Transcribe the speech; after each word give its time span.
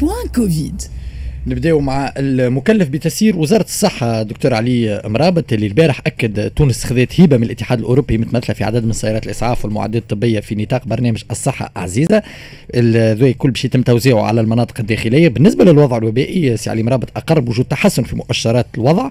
Point 0.00 0.28
Covid 0.34 0.82
نبداو 1.48 1.80
مع 1.80 2.12
المكلف 2.16 2.88
بتسيير 2.88 3.36
وزارة 3.36 3.62
الصحة 3.62 4.22
دكتور 4.22 4.54
علي 4.54 5.02
مرابط 5.04 5.52
اللي 5.52 5.66
البارح 5.66 6.00
أكد 6.06 6.50
تونس 6.50 6.84
خذت 6.84 7.20
هبة 7.20 7.36
من 7.36 7.42
الاتحاد 7.42 7.78
الأوروبي 7.78 8.18
متمثله 8.18 8.54
في 8.54 8.64
عدد 8.64 8.84
من 8.84 8.92
سيارات 8.92 9.26
الإسعاف 9.26 9.64
والمعدات 9.64 10.02
الطبية 10.02 10.40
في 10.40 10.54
نطاق 10.54 10.86
برنامج 10.86 11.22
الصحة 11.30 11.72
عزيزة. 11.76 12.22
هذا 12.76 13.32
الكل 13.32 13.50
باش 13.50 13.64
يتم 13.64 13.82
توزيعه 13.82 14.22
على 14.22 14.40
المناطق 14.40 14.80
الداخلية. 14.80 15.28
بالنسبة 15.28 15.64
للوضع 15.64 15.96
الوبائي 15.96 16.56
سي 16.56 16.70
علي 16.70 16.82
مرابط 16.82 17.08
أقر 17.16 17.38
وجود 17.38 17.64
تحسن 17.64 18.02
في 18.02 18.16
مؤشرات 18.16 18.66
الوضع. 18.74 19.10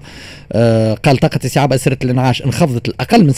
آه 0.52 0.94
قال 0.94 1.16
طاقة 1.16 1.40
استيعاب 1.44 1.72
أسرة 1.72 1.98
الإنعاش 2.04 2.42
انخفضت 2.42 2.88
لأقل 2.88 3.24
من 3.24 3.32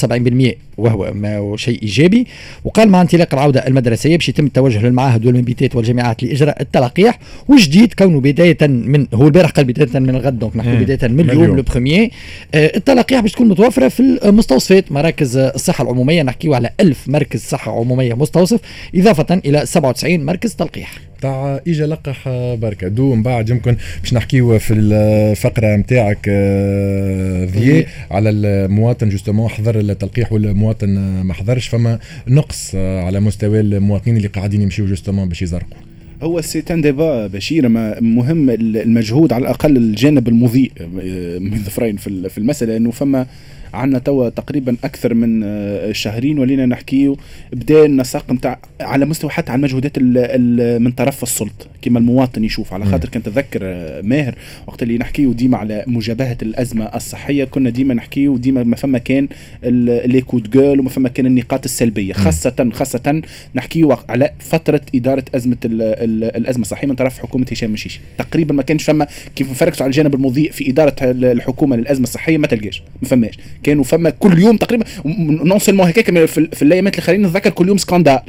70% 0.54 0.56
وهو 0.78 1.12
ما 1.14 1.56
شيء 1.56 1.82
إيجابي. 1.82 2.26
وقال 2.64 2.88
مع 2.88 3.00
انطلاق 3.00 3.34
العودة 3.34 3.66
المدرسية 3.66 4.16
باش 4.16 4.28
يتم 4.28 4.46
التوجه 4.46 4.86
للمعاهد 4.86 5.26
والمبيتات 5.26 5.76
والجامعات 5.76 6.22
لإجراء 6.22 6.62
التلقيح 6.62 7.18
وجديد 7.48 7.92
كونه 7.92 8.20
بداية 8.20 8.87
من 8.88 9.06
هو 9.14 9.26
البارح 9.26 9.50
قال 9.50 9.64
بداية 9.64 10.00
من 10.00 10.10
الغد 10.10 10.38
donc 10.38 10.56
نحكي 10.56 10.76
بداية 10.76 11.10
من 11.10 11.30
اليوم 11.30 11.56
le 11.56 11.62
premier 11.62 12.10
آه 12.54 12.72
التلقيح 12.76 13.20
باش 13.20 13.32
تكون 13.32 13.48
متوفره 13.48 13.88
في 13.88 14.00
المستوصفات 14.24 14.92
مراكز 14.92 15.36
الصحة 15.36 15.84
العمومية 15.84 16.22
نحكيو 16.22 16.54
على 16.54 16.70
1000 16.80 17.08
مركز 17.08 17.40
صحة 17.40 17.78
عمومية 17.80 18.14
مستوصف 18.14 18.60
إضافة 18.94 19.40
إلى 19.44 19.66
97 19.66 20.24
مركز 20.24 20.54
تلقيح. 20.54 20.92
تاع 21.20 21.60
إيجا 21.68 21.86
لقح 21.86 22.28
بركة. 22.54 22.88
دو 22.88 23.14
من 23.14 23.22
بعد 23.22 23.50
يمكن 23.50 23.76
باش 24.02 24.14
نحكيو 24.14 24.58
في 24.58 24.74
الفقرة 24.74 25.76
نتاعك 25.76 26.28
ذي 27.52 27.86
على 28.10 28.30
المواطن 28.30 29.08
justement 29.08 29.48
حضر 29.48 29.80
التلقيح 29.80 30.32
والمواطن 30.32 30.88
ما 31.22 31.34
حضرش 31.34 31.68
فما 31.68 31.98
نقص 32.28 32.74
على 32.74 33.20
مستوى 33.20 33.60
المواطنين 33.60 34.16
اللي 34.16 34.28
قاعدين 34.28 34.62
يمشيو 34.62 34.86
justement 34.86 35.28
باش 35.28 35.42
يزرقوا. 35.42 35.87
هو 36.22 36.40
c'est 36.40 36.69
un 36.69 36.80
débat 36.80 37.26
بشير 37.26 37.68
ما 37.68 38.00
مهم 38.00 38.50
المجهود 38.50 39.32
على 39.32 39.42
الأقل 39.42 39.76
الجانب 39.76 40.28
المضيء 40.28 40.72
من 41.40 41.58
ظفرين 41.58 41.96
في 41.96 42.38
المسألة 42.38 42.76
انه 42.76 42.90
فما 42.90 43.26
عندنا 43.74 43.98
توا 43.98 44.28
تقريبا 44.28 44.76
أكثر 44.84 45.14
من 45.14 45.42
آه، 45.44 45.92
شهرين 45.92 46.38
ولينا 46.38 46.66
نحكيو 46.66 47.16
بدا 47.52 47.84
النساق 47.84 48.32
نتاع 48.32 48.58
على 48.80 49.06
مستوى 49.06 49.30
حتى 49.30 49.52
على 49.52 49.58
المجهودات 49.58 49.98
من 50.82 50.90
طرف 50.92 51.22
السلطة 51.22 51.66
كما 51.82 51.98
المواطن 51.98 52.44
يشوف. 52.44 52.72
على 52.72 52.84
خاطر 52.84 53.08
كنت 53.08 53.28
تذكر 53.28 53.60
آه، 53.62 54.00
ماهر 54.00 54.34
وقت 54.66 54.82
اللي 54.82 54.98
نحكيو 54.98 55.32
ديما 55.32 55.58
على 55.58 55.84
مجابهة 55.86 56.36
الأزمة 56.42 56.84
الصحية 56.84 57.44
كنا 57.44 57.70
ديما 57.70 57.94
نحكيو 57.94 58.36
ديما 58.36 58.62
ما 58.62 58.76
فما 58.76 58.98
كان 58.98 59.28
les 59.62 60.20
coups 60.20 60.41
de 60.41 60.50
gueule 60.50 60.80
وما 60.80 60.88
فما 60.88 61.08
كان 61.08 61.26
النقاط 61.26 61.64
السلبية. 61.64 62.12
خاصة 62.12 62.70
خاصة 62.72 63.22
نحكيو 63.54 63.96
على 64.08 64.30
فترة 64.38 64.80
إدارة 64.94 65.24
أزمة 65.34 65.56
الأزمة 65.64 66.62
الصحية 66.62 66.88
من 66.88 66.94
طرف 66.94 67.18
حكومة 67.18 67.46
هشام 67.52 67.70
مشيشي. 67.70 68.00
تقريبا 68.18 68.54
ما 68.54 68.62
كانش 68.62 68.84
فما 68.84 69.06
كيف 69.36 69.50
نفرقوا 69.50 69.82
على 69.82 69.86
الجانب 69.86 70.14
المضيء 70.14 70.50
في 70.50 70.70
إدارة 70.70 70.96
الحكومة 71.02 71.76
للأزمة 71.76 72.04
الصحية 72.04 72.38
ما 72.38 72.46
تلقاش 72.46 72.82
ما 73.02 73.08
فماش. 73.08 73.38
كانوا 73.62 73.84
فما 73.84 74.10
كل 74.10 74.38
يوم 74.38 74.56
تقريبا 74.56 74.84
non 75.44 75.58
seulement 75.58 75.88
هكاك 75.88 76.24
في, 76.24 76.48
في 76.52 76.62
الأيامات 76.62 76.94
اللي 76.94 77.02
خلينا 77.02 77.28
نتذكر 77.28 77.50
كل 77.50 77.68
يوم 77.68 77.76
scandale 77.76 78.20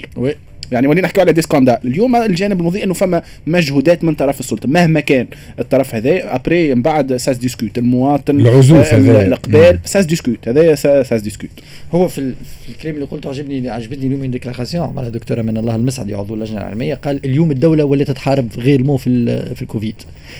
يعني 0.71 0.87
ولينا 0.87 1.05
نحكي 1.07 1.21
على 1.21 1.33
des 1.33 1.41
scandales 1.41 1.77
اليوم 1.85 2.15
الجانب 2.15 2.59
المضيء 2.59 2.83
إنه 2.83 2.93
فما 2.93 3.21
مجهودات 3.47 4.03
من 4.03 4.15
طرف 4.15 4.39
السلطة 4.39 4.69
مهما 4.69 4.99
كان. 4.99 5.27
الطرف 5.59 5.95
هذا 5.95 6.35
après 6.35 6.75
من 6.75 6.81
بعد 6.81 7.15
ça 7.15 7.26
se 7.26 7.37
discute 7.37 7.77
المواطن 7.77 8.39
العزوف 8.39 8.93
آه 8.93 8.97
الاقبال 8.97 9.79
ça 9.85 9.95
se 9.95 10.05
discute 10.05 10.47
هذا 10.47 10.75
ça 11.03 11.12
se 11.12 11.21
discute 11.21 11.49
هو 11.91 12.07
في, 12.07 12.33
في 12.65 12.69
الكلام 12.69 12.95
اللي 12.95 13.05
قلته 13.05 13.29
عجبني 13.29 13.69
عجبتني 13.69 14.07
اليوم 14.07 14.19
من 14.19 14.31
déclaration 14.31 14.87
عملها 14.87 15.09
دكتور 15.09 15.41
أمان 15.41 15.57
الله 15.57 15.75
المسعدي 15.75 16.15
عضو 16.15 16.33
اللجنة 16.33 16.57
العلمية 16.57 16.95
قال 16.95 17.25
اليوم 17.25 17.51
الدولة 17.51 17.83
ولات 17.83 18.11
تحارب 18.11 18.47
vraiment 18.57 18.97
في 18.97 19.55
في 19.55 19.61
الكوفيد. 19.61 19.95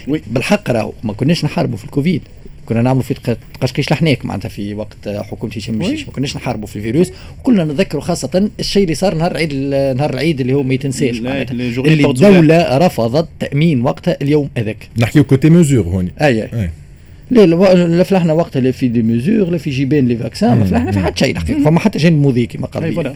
بالحق 0.08 0.72
راهو 0.72 0.94
ما 1.04 1.14
كناش 1.14 1.46
نحاربوا 1.46 1.78
في 1.78 1.86
الكوفيد. 1.86 2.22
كنا 2.70 2.82
نعملوا 2.82 3.04
في 3.04 3.36
تشقشيق 3.62 3.92
لحناك 3.92 4.26
معناتها 4.26 4.50
في 4.50 4.74
وقت 4.74 5.10
حكومة 5.10 5.54
هشام 5.56 5.76
مشيش 5.76 6.08
ما 6.08 6.14
كناش 6.14 6.36
نحاربوا 6.36 6.68
في 6.68 6.76
الفيروس 6.76 7.12
وكلنا 7.40 7.64
نتذكروا 7.64 8.02
خاصة 8.02 8.50
الشيء 8.60 8.84
اللي 8.84 8.96
صار 8.96 9.16
نهار 9.16 9.32
العيد 9.32 9.54
نهار 9.98 10.14
العيد 10.14 10.42
اللي 10.42 10.54
هو 10.54 10.64
ما 10.64 10.74
يتنساش 10.74 11.18
اللي 11.20 12.06
الدولة 12.10 12.78
رفضت 12.78 13.28
تأمين 13.40 13.82
وقتها 13.82 14.18
اليوم 14.22 14.50
هذاك. 14.58 14.90
نحكيو 14.98 15.24
côté 15.24 15.50
mesures 15.50 15.84
هوني 15.86 16.12
أي, 16.22 16.44
أي. 16.44 16.70
لا 17.32 17.46
لا 17.46 18.04
فلحنا 18.04 18.34
وقتها 18.34 18.60
لا 18.60 18.72
في 18.72 18.88
des 18.88 19.02
mesures 19.02 19.50
لا 19.50 19.58
في 19.58 19.70
جيبان 19.70 20.08
les 20.08 20.18
vaccins 20.18 20.58
ما 20.60 20.66
فلحنا 20.66 20.92
في 20.92 21.00
حتى 21.00 21.26
شيء. 21.26 21.32
الحقيقة 21.32 21.64
فما 21.64 21.80
حتى 21.80 22.00
جانب 22.00 22.28
مضيء 22.28 22.48
كما 22.48 22.68
قال 22.68 23.14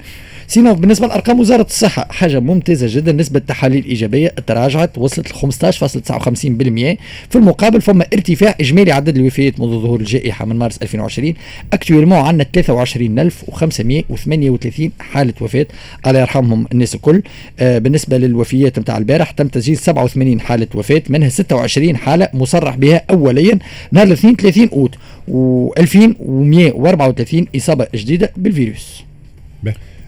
sinon 0.47 0.73
بالنسبة 0.73 1.07
لأرقام 1.07 1.39
وزارة 1.39 1.61
الصحة 1.61 2.07
حاجة 2.11 2.39
ممتازة 2.39 2.87
جدا. 2.89 3.11
نسبة 3.11 3.39
التحاليل 3.39 3.85
الإيجابية 3.85 4.27
تراجعت 4.47 4.97
وصلت 4.97 5.31
ل 5.31 5.35
15.59% 5.35 6.97
في 7.29 7.35
المقابل 7.35 7.81
فما 7.81 8.05
ارتفاع 8.13 8.55
إجمالي 8.61 8.91
عدد 8.91 9.17
الوفيات 9.17 9.59
منذ 9.59 9.69
ظهور 9.69 9.99
الجائحة 9.99 10.45
من 10.45 10.55
مارس 10.55 10.77
2020 10.77 11.33
actuellement 11.73 12.17
عندنا 12.17 12.43
23538 12.53 14.91
حالة 14.99 15.33
وفاة. 15.41 15.65
الله 16.07 16.19
يرحمهم 16.19 16.67
الناس 16.71 16.95
الكل. 16.95 17.21
آه 17.59 17.77
بالنسبة 17.77 18.17
للوفيات 18.17 18.79
نتاع 18.79 18.97
البارح 18.97 19.31
تم 19.31 19.47
تسجيل 19.47 19.77
87 19.77 20.39
حالة 20.39 20.67
وفاة 20.75 21.01
منها 21.09 21.29
26 21.29 21.97
حالة 21.97 22.29
مصرح 22.33 22.75
بها 22.75 23.01
اوليا. 23.09 23.59
نهار 23.91 24.07
الاثنين 24.07 24.35
30 24.35 24.69
أوت 24.69 24.95
و2134 25.27 27.45
إصابة 27.55 27.87
جديدة 27.95 28.31
بالفيروس. 28.37 29.03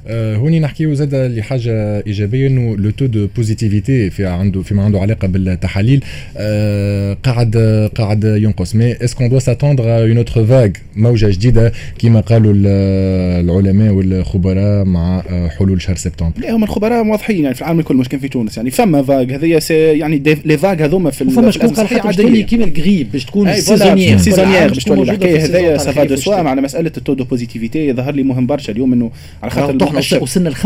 آه، 0.08 0.36
هوني 0.36 0.60
نحكيو 0.60 0.94
زاد 0.94 1.16
لحاجة 1.16 2.04
إيجابية 2.08 2.48
إنه 2.48 2.78
le 2.78 2.90
taux 2.90 3.06
de 3.06 3.28
positivité 3.36 4.10
في 4.10 4.26
عنده 4.26 4.62
فيما 4.62 4.84
عنده 4.84 5.00
علاقة 5.00 5.28
بالتحاليل 5.28 6.04
آه، 6.38 7.18
قاعد 7.24 7.58
قاعد 7.96 8.24
ينقص. 8.24 8.76
mais 8.76 8.94
est-ce 8.94 9.16
que 9.16 9.28
doit 9.28 9.40
s'attendre 9.40 9.84
à 9.84 9.92
une 9.92 10.18
autre 10.18 10.46
vague 10.46 10.70
موجة 10.96 11.30
جديدة 11.30 11.74
كما 12.00 12.20
قالوا 12.20 12.54
العلماء 12.56 13.94
والخبراء 13.94 14.86
مع 14.86 15.24
آه، 15.30 15.48
حلول 15.48 15.82
شهر 15.82 15.96
سبتمبر. 15.96 16.40
لا 16.40 16.56
هم 16.56 16.64
الخبراء 16.64 17.08
واضحين 17.08 17.44
يعني 17.44 17.56
في 17.56 17.62
العالم 17.62 17.80
الكل 17.80 17.96
مش 17.96 18.10
كان 18.10 18.20
في 18.20 18.28
تونس. 18.28 18.58
يعني 18.58 18.72
فما 18.72 19.04
vague 19.04 19.24
هذه 19.24 19.62
يعني 19.72 20.24
les 20.46 20.58
vagues 20.58 20.84
هذوما 20.84 21.12
في 21.12 21.26
فما 21.26 21.52
شكون 21.52 21.70
قال 21.70 21.88
حتى 21.88 22.44
كيما 22.44 22.66
الغريب 22.66 23.12
باش 23.12 23.26
تكون 23.26 23.54
saisonnière. 23.54 24.18
saisonnière 24.18 24.68
باش 24.68 24.84
تولي 24.84 25.02
الحكاية 25.02 25.46
هذايا 25.46 25.78
ça 25.78 25.91
va 25.91 26.04
de 26.04 26.16
soi 26.16 26.42
مع 26.42 26.56
مسألة 26.56 26.92
ال 26.98 27.01
taux 27.01 27.14
de 27.14 27.24
positivité 27.24 27.94
ظهر 27.94 28.16
لي 28.16 28.24
مهم 28.24 28.46
برشا. 28.46 28.72
اليوم 28.72 28.94
إنه 28.94 29.12
على 29.44 29.52
خاطر 29.52 29.95
إحنا 30.00 30.18
وصلنا 30.20 30.50
ل 30.50 30.56
35% 30.56 30.60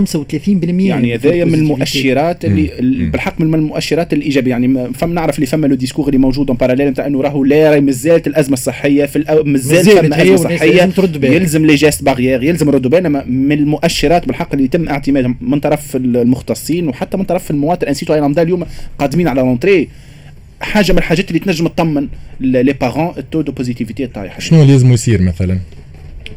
يعني 0.68 1.16
هذايا 1.16 1.46
من 1.46 1.54
المؤشرات 1.54 2.46
اللي 2.46 2.72
بالحق 3.12 3.42
من 3.42 3.56
المؤشرات 3.56 4.14
الإيجابية. 4.14 4.52
يعني 4.52 4.94
فما 4.94 5.14
نعرف 5.14 5.36
اللي 5.36 5.46
فما 5.46 5.68
le 5.68 5.76
discours 5.76 6.08
اللي 6.08 6.18
موجود 6.18 6.48
en 6.50 6.58
parallèle 6.58 6.88
نتاع 6.88 7.08
إنه 7.08 7.22
راهو 7.22 7.44
لا 7.44 7.80
مازالت 7.80 8.28
الأزمة 8.28 8.54
الصحية 8.54 9.06
في 9.06 9.16
الأو... 9.16 9.44
مازال 9.44 9.84
فما 9.86 10.22
أزمة 10.34 10.36
صحية. 10.58 10.82
يلزم 11.36 11.66
les 11.66 11.76
gestes 11.76 12.04
barrières 12.04 12.44
يلزم 12.44 12.70
ردوا 12.70 12.92
بالنا 12.92 13.10
من 13.26 13.52
المؤشرات 13.52 14.28
بالحق 14.28 14.50
اللي 14.54 14.66
يتم 14.66 14.90
اعتمادها 14.90 15.36
من 15.42 15.60
طرف 15.60 15.96
المختصين 15.96 16.88
وحتى 16.88 17.18
من 17.18 17.24
طرف 17.24 17.52
المواطن. 17.52 17.88
un 17.88 17.93
citoyen 17.93 18.14
lambda 18.14 18.42
اليوم 18.42 18.66
قادمين 19.00 19.28
على 19.28 19.42
la 19.42 19.52
rentrée 19.52 19.88
حاجة 20.62 20.92
من 20.92 20.98
الحاجات 20.98 21.28
اللي 21.28 21.40
تنجم 21.40 21.68
تطمن 21.68 22.08
les 22.40 22.74
parents 22.74 23.14
ال 23.18 23.22
taux 23.22 23.42
de 23.42 23.52
positivité 23.52 24.08
طايح 24.08 24.40
شنو 24.40 24.64
لازم 24.64 24.94
يصير 24.94 25.22
مثلا؟ 25.22 25.60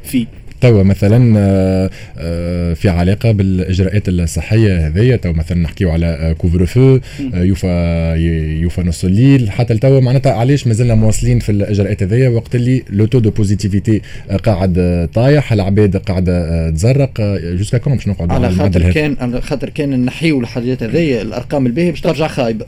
في 0.05 0.27
توا 0.63 0.83
مثلا 0.83 1.35
آه، 1.39 1.91
آه، 2.19 2.75
في 2.75 2.89
علاقة 2.89 3.33
بالإجراءات 3.33 4.09
الصحية 4.09 4.87
هذيا 4.87 5.17
تو 5.17 5.33
مثلا 5.33 5.59
نحكيو 5.59 5.91
على 5.91 6.35
couvre-feu 6.39 6.99
آه، 7.35 7.43
يوفا 7.43 8.15
يوفا 8.63 8.83
نص 8.83 9.05
الليل 9.05 9.51
حتى 9.51 9.75
لتوا 9.75 10.01
معناتها 10.01 10.33
علاش 10.33 10.67
مازلنا 10.67 10.95
مواصلين 10.95 11.39
في 11.39 11.53
الإجراءات 11.53 12.03
هذيا 12.03 12.29
وقت 12.29 12.55
اللي 12.55 12.83
le 12.91 13.07
taux 13.07 13.19
de 13.19 13.31
positivité 13.31 14.01
قاعد 14.45 15.09
طايح 15.15 15.53
العباد 15.53 15.97
قاعدة 15.97 16.71
تزرق 16.71 17.21
jusqu'à 17.45 17.79
quand 17.79 17.95
باش 17.95 18.09
نقعد 18.09 18.33
على 18.33 18.51
خاطر 18.51 18.93
كان 18.93 19.17
على 19.21 19.41
خاطر 19.41 19.69
كان 19.69 20.05
نحيو 20.05 20.41
الحاجات 20.41 20.83
هذيا 20.83 21.23
الأرقام 21.23 21.67
الباهية 21.67 21.91
باش 21.91 22.01
ترجع 22.01 22.27
خايبة. 22.27 22.67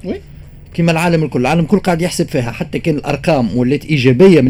كما 0.74 0.92
العالم 0.92 1.24
الكل. 1.24 1.40
العالم 1.40 1.60
الكل 1.60 1.78
قاعد 1.78 2.02
يحسب 2.02 2.28
فيها. 2.28 2.50
حتى 2.50 2.78
كان 2.78 2.96
الأرقام 2.96 3.56
ولات 3.56 3.84
إيجابية 3.84 4.40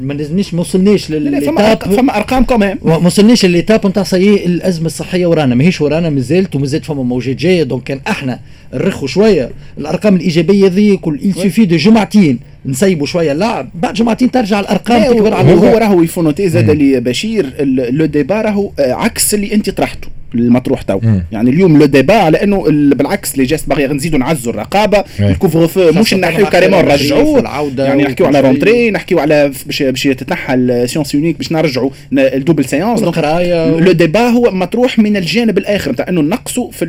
ما 0.00 0.12
لازمنيش 0.12 0.54
ما 0.54 0.60
وصلناش 0.60 1.10
لل 1.10 1.33
étape 1.33 1.92
فما 1.92 2.16
أرقام 2.16 2.44
كمان 2.44 2.78
ما 2.84 2.96
وصلناش 2.96 3.44
لل 3.44 3.56
étape 3.56 3.86
نتاع 3.86 4.02
c'est 4.02 4.46
الأزمة 4.46 4.86
الصحية 4.86 5.26
ورانا. 5.26 5.54
ماهيش 5.54 5.80
ورانا 5.80 6.10
مازالت 6.10 6.56
ومازالت 6.56 6.84
فما 6.84 7.02
موجات 7.02 7.36
جاية. 7.36 7.62
donc 7.62 7.82
كان 7.82 8.00
أحنا 8.08 8.40
نرخوا 8.74 9.08
شوية. 9.08 9.50
الأرقام 9.78 10.16
الإيجابية 10.16 10.68
ذي 10.68 10.96
كل 10.96 11.34
suivi 11.34 11.64
de 11.64 11.76
جمعتين. 11.76 12.38
نسيبوا 12.66 13.06
شوية. 13.06 13.32
اللعب 13.32 13.70
بعد 13.74 13.94
جمعتين 13.94 14.30
ترجع 14.30 14.60
الأرقام 14.60 15.12
تكبر 15.12 15.34
على 15.34 15.52
هو 15.52 15.78
راهو 15.78 16.02
il 16.02 16.10
faut 16.10 16.27
noter 16.27 16.48
زاد 16.48 16.70
اللي 16.70 17.00
بشير. 17.00 17.64
le 17.90 18.06
débat 18.06 18.40
راهو 18.40 18.72
عكس 18.78 19.34
اللي 19.34 19.54
أنت 19.54 19.70
طرحته. 19.70 20.08
المطروح 20.34 20.82
تو 20.82 21.00
يعني 21.32 21.50
اليوم 21.50 21.78
le 21.78 21.86
débat 21.86 22.14
على 22.14 22.42
إنه 22.42 22.64
بالعكس 22.68 23.38
les 23.38 23.44
gestes 23.44 23.68
barrières 23.68 23.86
نزيدوا 23.86 24.18
نعزوا 24.18 24.52
الرقابة 24.52 25.04
ال 25.20 25.66
couvre-feu 25.66 25.92
مش 26.00 26.14
نحيو 26.14 26.46
carrément 26.46 26.84
نرجعوه 26.84 27.72
يعني 27.78 28.02
نحكيو 28.02 28.26
على 28.26 28.40
rentrée 28.40 28.90
نحكيو 28.90 29.18
على 29.18 29.52
باش 29.66 29.82
باش 29.82 30.02
تتنحى 30.02 30.54
ال 30.54 30.63
séance 30.63 31.14
unique 31.14 31.36
باش 31.38 31.52
نرجعوا 31.52 31.90
ال 32.12 32.19
double 32.19 32.64
séance 32.64 33.02
le 33.02 33.92
débat 33.92 34.28
هو 34.28 34.50
مطروح 34.50 34.98
من 34.98 35.16
الجانب 35.16 35.58
الآخر 35.58 35.92
نتاع 35.92 36.08
إنه 36.08 36.20
نقصوا 36.20 36.70
في 36.70 36.86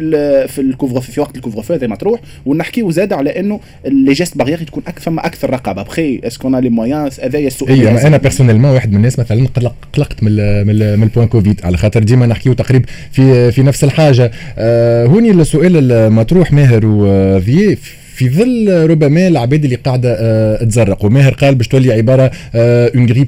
في 0.48 0.62
ال 0.62 1.02
couvre-feu 1.02 1.22
وقت 1.22 1.36
ال 1.36 1.62
couvre-feu 1.62 1.74
هذا 1.74 1.88
مطروح 1.88 2.20
ونحكيو 2.46 2.92
زاد 2.92 3.14
على 3.14 3.40
إنه 3.40 3.60
les 3.86 4.14
gestes 4.14 4.38
barrières 4.38 4.64
تكون 4.64 4.84
أكثر 4.88 5.02
فما 5.02 5.26
أكثر 5.26 5.50
رقابة. 5.50 5.84
après 5.84 6.22
est-ce 6.24 6.41
que 6.41 6.50
les 6.50 6.70
moyens 6.70 7.20
هذايا 7.20 7.48
السؤال. 7.48 7.88
أنا 7.88 8.18
personnellement 8.18 8.72
واحد 8.72 8.90
من 8.90 8.96
الناس 8.96 9.20
مثلا 9.20 9.48
قلقت 9.94 10.24
من 10.24 10.32
من 10.68 11.04
ال 11.04 11.08
point 11.08 11.28
Covid 11.28 11.62
على 11.64 11.78
خاطر 11.78 12.04
ديما 12.04 12.26
نحكيو 12.26 12.54
تقريبا 12.54 12.86
في 13.12 13.31
في 13.32 13.64
نفس 13.64 13.84
الحاجة. 13.84 14.32
آه 14.58 15.06
هوني 15.06 15.32
السؤال 15.32 15.92
المطروح 15.92 16.54
ماهر 16.54 16.82
وفي 16.86 17.78
في 18.16 18.30
ظل 18.30 18.90
ربما 18.90 19.28
العباد 19.28 19.64
اللي 19.64 19.76
قاعدة 19.76 20.16
آه 20.20 20.64
تزرق. 20.64 21.06
وماهر 21.06 21.34
قال 21.34 21.56
باش 21.56 21.68
تولي 21.68 21.94
عبارة 21.94 22.32
une 22.56 23.10
grippe 23.10 23.28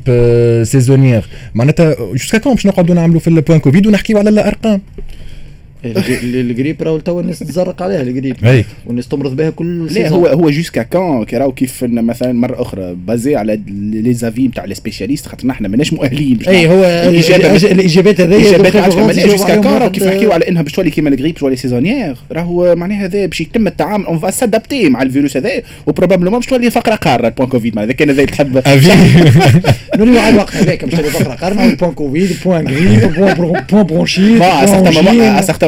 saisonnière 0.64 1.24
معناتها 1.54 1.96
jusqu'à 2.12 2.38
quand 2.38 2.54
باش 2.54 2.66
نقعدوا 2.66 2.96
نعملوا 2.96 3.20
في 3.20 3.28
ال 3.28 3.33
point 3.33 3.60
Covid 3.60 3.88
ونحكيو 3.88 4.18
على 4.18 4.30
الأرقام؟ 4.30 4.82
القريب 5.86 6.82
راهو 6.82 7.00
تو 7.00 7.20
الناس 7.20 7.40
تزرق 7.40 7.82
عليها 7.82 8.02
القريب 8.02 8.66
والناس 8.86 9.08
تمرض 9.08 9.36
بها 9.36 9.50
كل 9.50 9.86
لا 9.86 10.10
هو 10.10 10.28
هو 10.28 10.50
jusqu'à 10.50 10.84
quand 10.84 11.26
كي 11.26 11.38
راهو 11.38 11.52
كيف 11.52 11.84
مثلا 11.84 12.34
مرة 12.34 12.62
أخرى 12.62 12.96
basé 13.08 13.36
على 13.36 13.60
les 13.94 14.14
avis 14.14 14.48
نتاع 14.48 14.66
les 14.66 14.76
spécialistes 14.76 15.28
خاطر 15.28 15.48
نحن 15.48 15.66
ماناش 15.66 15.94
مؤهلين. 15.94 16.40
أي 16.48 16.68
هو 16.68 16.84
الإجابات 16.84 18.22
هذيا 18.22 18.56
الإجابات 18.56 19.18
jusqu'à 19.28 19.56
quand 19.56 19.74
راهو 19.74 19.92
كيف 19.92 20.04
نحكيو 20.04 20.32
على 20.32 20.48
إنها 20.48 20.62
باش 20.62 20.72
تولي 20.72 20.90
كيما 20.90 21.10
الغريب 21.10 21.36
تولي 21.36 21.56
saisonnière 21.56 22.16
راهو 22.32 22.76
معناها 22.76 23.06
هذا 23.06 23.26
باش 23.26 23.42
يتم 23.42 23.68
التعامل 23.68 24.06
on 24.06 24.20
va 24.20 24.32
s'adapter 24.32 24.90
مع 24.90 25.02
الفيروس 25.02 25.38
هذا 25.38 25.52
و 25.88 25.92
probablement 25.92 26.40
باش 26.40 26.50
تولي 26.50 26.72
فقرة 26.72 26.96
قارة 26.96 27.28
ال 27.28 27.31
point 27.31 27.50
Covid. 27.50 27.80
إذا 27.80 27.92
كان 27.92 28.10
هذا 28.10 28.26
تحب 28.26 28.64
نوليو 29.98 30.20
على 30.20 30.30
الوقت 30.30 30.56
هذاك 30.56 30.86
باش 30.86 30.94
تولي 30.94 31.10
فقرة 31.10 31.34
قارة 31.34 31.66
ال 31.66 31.70
point 31.70 31.92
Covid 31.92 32.38
point 32.46 32.68
grippe 32.68 33.14
point 33.70 33.84
bronchite 33.84 34.42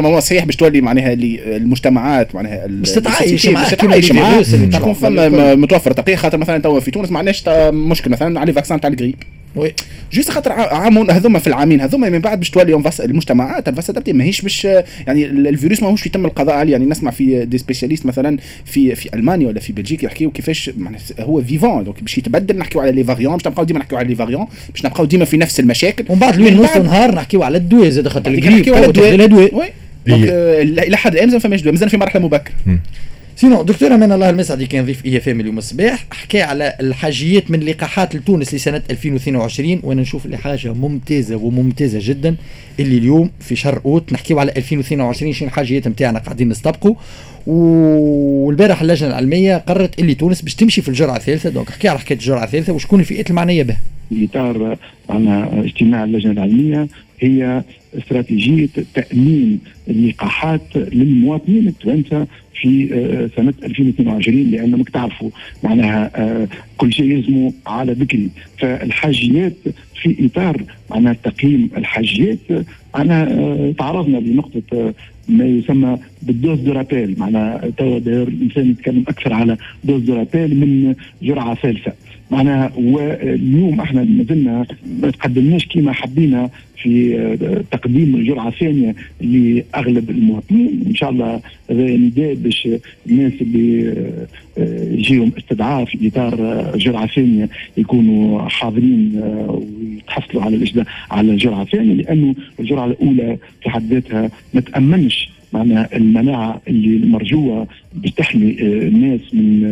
moment 0.06 0.20
صحيح 0.20 0.44
باش 0.44 0.56
تولي 0.56 0.80
معناها 0.80 1.12
المجتمعات 1.12 2.34
معناها 2.34 2.66
باش 2.66 2.92
تتعايش 2.92 3.46
باش 3.46 3.70
تتعايش 3.70 4.12
معاه 4.12 4.42
تكون 4.72 4.94
فما 4.94 5.54
متوفر 5.54 5.92
تقي 5.92 6.16
خاطر 6.16 6.38
مثلا 6.38 6.58
توا 6.58 6.80
في 6.80 6.90
تونس 6.90 7.10
ما 7.10 7.18
عندناش 7.18 7.42
مشكل. 7.72 8.10
مثلا 8.10 8.40
على 8.40 8.52
vaccin 8.52 8.80
تاع 8.80 8.90
ال 8.90 8.93
grippe 8.93 9.14
oui. 9.56 9.74
juste 10.12 10.30
خاطر 10.30 10.52
عام 10.52 11.10
هذوما 11.10 11.38
في 11.38 11.46
العامين 11.46 11.80
هذوما 11.80 12.08
من 12.08 12.18
بعد 12.18 12.38
باش 12.38 12.50
تولي 12.50 12.82
المجتمعات 13.00 13.68
تبدي 13.68 14.12
ماهيش 14.12 14.40
باش 14.40 14.64
يعني 15.06 15.26
الفيروس 15.26 15.82
ماهوش 15.82 16.06
يتم 16.06 16.26
القضاء 16.26 16.54
عليه. 16.56 16.72
يعني 16.72 16.84
نسمع 16.84 17.10
في 17.10 17.44
des 17.44 17.58
spécialistes 17.58 18.06
مثلا 18.06 18.38
في 18.64 18.94
في 18.94 19.14
ألمانيا 19.14 19.48
ولا 19.48 19.60
في 19.60 19.72
بلجيكا 19.72 20.06
يحكيو 20.06 20.30
كيفاش 20.30 20.70
هو 21.20 21.42
vivons 21.42 21.84
donc 21.84 22.02
باش 22.02 22.18
يتبدل 22.18 22.58
نحكيو 22.58 22.80
على 22.80 22.92
les 22.92 23.04
variants 23.04 23.36
باش 23.36 23.46
نبقاو 23.46 23.64
ديما 23.64 23.78
نحكيو 23.78 23.98
على 23.98 24.08
les 24.08 24.14
variants 24.14 24.46
باش 24.72 24.84
نبقاو 24.84 25.04
ديما 25.04 25.24
في 25.24 25.36
نفس 25.36 25.60
المشاكل. 25.60 26.04
ومن 26.08 26.18
بعد 26.18 26.36
لوين 26.36 26.56
نص 26.56 26.76
نهار 26.76 27.14
نحكيو 27.14 27.42
على 27.42 27.58
الدواء 27.58 27.88
زاد 27.88 28.08
خاطر 28.08 28.30
الجريب 28.30 28.74
على 28.74 28.86
الدواء 28.86 29.72
donc 30.06 30.28
إلى 30.78 30.96
حد 30.96 31.12
الان 31.12 31.30
ما 31.30 31.38
فماش 31.38 31.64
مازال 31.64 31.90
في 31.90 31.96
مرحله 31.96 32.22
مبكره 32.22 32.54
sinon 33.36 33.62
دكتور 33.62 33.94
أمان 33.94 34.12
الله 34.12 34.30
المسعدي 34.30 34.66
كان 34.66 34.84
ضيف 34.86 35.06
اي 35.06 35.20
فام 35.20 35.40
اليوم 35.40 35.58
الصباح 35.58 36.06
حكى 36.10 36.42
على 36.42 36.76
الحاجيات 36.80 37.50
من 37.50 37.60
لقاحات 37.60 38.14
لتونس 38.14 38.54
لسنة 38.54 38.82
2022 38.90 39.80
وأنا 39.82 40.02
نشوف 40.02 40.26
اللي 40.26 40.36
حاجة 40.36 40.72
ممتازة 40.72 41.36
وممتازة 41.36 41.98
جدا 42.02 42.36
اللي 42.80 42.98
اليوم 42.98 43.30
في 43.40 43.56
شهر 43.56 43.80
أوت 43.84 44.12
نحكيو 44.12 44.38
على 44.38 44.52
2022 44.56 45.32
شنو 45.32 45.48
الحاجيات 45.48 45.88
نتاعنا 45.88 46.18
قاعدين 46.18 46.48
نستبقوا. 46.48 46.94
والبارح 47.46 48.82
اللجنة 48.82 49.08
العلمية 49.08 49.56
قررت 49.56 49.98
اللي 49.98 50.14
تونس 50.14 50.42
باش 50.42 50.54
تمشي 50.54 50.82
في 50.82 50.88
الجرعة 50.88 51.16
الثالثة 51.16 51.50
donc 51.50 51.70
حكي 51.70 51.88
على 51.88 51.98
حكاية 51.98 52.18
الجرعة 52.18 52.44
الثالثة 52.44 52.72
وشكون 52.72 53.00
الفئات 53.00 53.30
المعنية 53.30 53.62
بها. 53.62 53.80
في 54.08 54.24
اطار 54.24 54.76
معنا 55.08 55.60
اجتماع 55.64 56.04
اللجنة 56.04 56.32
العلمية 56.32 56.88
هي 57.20 57.62
استراتيجية 57.98 58.68
تأمين 58.94 59.58
اللقاحات 59.88 60.60
للمواطنين 60.76 61.68
التوانسة 61.68 62.26
في 62.60 62.88
سنة 63.36 63.54
2022 63.62 64.50
لأن 64.50 64.70
مك 64.70 64.88
تعرفوا 64.88 65.30
معناها 65.64 66.10
كل 66.76 66.92
شيء 66.92 67.04
يلزموا 67.04 67.50
على 67.66 67.94
بكري 67.94 68.28
فالحاجيات 68.58 69.52
في 70.02 70.26
إطار 70.26 70.62
معناها 70.90 71.16
تقييم 71.24 71.70
الحاجيات 71.76 72.38
انا 72.96 73.72
تعرضنا 73.78 74.18
لنقطة 74.18 74.94
ما 75.28 75.44
يسمى 75.44 75.98
بال 76.22 76.35
dose 76.35 76.60
de 76.60 76.72
rappel. 76.72 77.14
معناها 77.18 77.70
توا 77.78 77.98
الإنسان 77.98 78.70
يتكلم 78.70 79.04
أكثر 79.08 79.32
على 79.32 79.56
dose 79.84 80.02
de 80.02 80.14
rappel 80.14 80.60
من 80.60 80.94
جرعة 81.22 81.54
ثالثة. 81.54 81.92
معناها 82.30 82.72
واليوم 82.76 83.80
إحنا 83.80 84.04
ما 84.04 84.24
زلنا 84.24 84.66
ما 85.02 85.10
تقدمناش 85.10 85.66
كما 85.66 85.92
حبينا 85.92 86.50
في 86.82 87.64
تقديم 87.70 88.14
الجرعه 88.16 88.48
الثانية 88.48 88.94
لأغلب 89.20 90.10
المواطنين. 90.10 90.82
إن 90.86 90.94
شاء 90.94 91.10
الله 91.10 91.40
هذا 91.70 91.96
نداء 91.96 92.34
باش 92.34 92.68
الناس 93.10 93.32
اللي 93.40 93.94
يجيهم 94.98 95.32
استدعاء 95.38 95.84
في 95.84 96.08
اطار 96.08 96.36
جرعة 96.76 97.06
ثانية 97.06 97.48
يكونوا 97.76 98.48
حاضرين 98.48 99.20
ويتحصلوا 99.48 100.42
على 100.42 100.56
الإجراء 100.56 100.86
على 101.10 101.30
الجرعه 101.30 101.62
الثانية 101.62 101.94
لأنه 101.94 102.34
الجرعة 102.60 102.86
الأولى 102.86 103.38
في 103.62 103.70
حد 103.70 103.92
ذاتها 103.92 104.30
ما 104.54 104.60
تأمنش 104.60 105.28
معناها 105.52 105.96
المناعة 105.96 106.60
اللي 106.68 106.96
المرجوه 106.96 107.66
بتحمي 107.94 108.56
الناس 108.60 109.20
من 109.32 109.62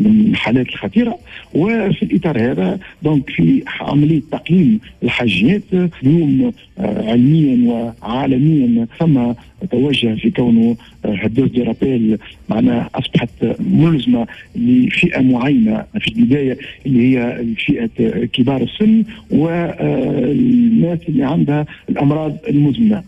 من 0.00 0.26
الحالات 0.30 0.68
الخطيرة. 0.68 1.18
وفي 1.54 2.02
الإطار 2.02 2.38
هذا 2.52 2.78
دونك 3.02 3.30
في 3.30 3.62
عملية 3.80 4.22
تقييم 4.32 4.80
الحاجيات 5.02 5.62
اليوم 6.14 6.52
علميا 6.78 7.70
وعالميا 8.02 8.86
ثم 8.98 9.32
توجه 9.70 10.14
في 10.14 10.30
كونه 10.30 10.76
هدوز 11.04 11.50
دي 11.50 11.62
رابيل 11.62 12.18
معناها 12.48 12.90
أصبحت 12.94 13.28
ملزمة 13.60 14.26
لفئة 14.56 15.20
معينة 15.20 15.84
في 16.00 16.08
البداية 16.08 16.58
اللي 16.86 17.16
هي 17.18 17.44
فئه 17.66 17.86
كبار 18.26 18.62
السن 18.62 19.04
والناس 19.30 20.98
اللي 21.08 21.24
عندها 21.24 21.66
الأمراض 21.88 22.36
المزمنة. 22.48 23.02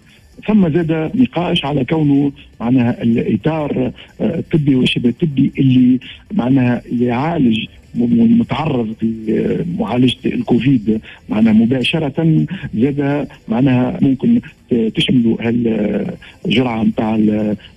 ثم 0.47 0.69
زاد 0.69 1.11
نقاش 1.15 1.65
على 1.65 1.85
كونه 1.85 2.33
معناها 2.61 3.03
الإطار 3.03 3.93
الطبي 4.21 4.75
والشبه 4.75 5.09
الطبي 5.09 5.53
اللي 5.59 5.99
معناها 6.35 6.83
يعالج 7.01 7.59
متعرض 7.97 8.95
لمعالجه 9.03 10.17
الكوفيد 10.27 11.01
معناها 11.29 11.53
مباشرة 11.53 12.47
زاد 12.75 13.29
معناها 13.49 13.99
ممكن 14.03 14.41
تشملوا 14.95 15.37
هالجرعة 15.41 16.85
نتاع 16.85 17.19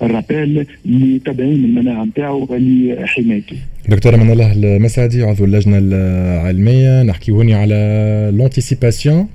الرابيل 0.01 0.66
لتدعيم 0.86 1.66
المناعة 1.66 2.04
نتاعو 2.06 2.47
ولحمايته. 2.49 3.57
دكتور 3.90 4.18
من 4.18 4.31
الله 4.31 4.54
المسعدي 4.54 5.23
عضو 5.23 5.45
اللجنة 5.45 5.78
العلمية 5.78 7.04
نحكي 7.04 7.31
هوني 7.31 7.54
على 7.54 8.31
لونتيسيباسيون 8.33 9.28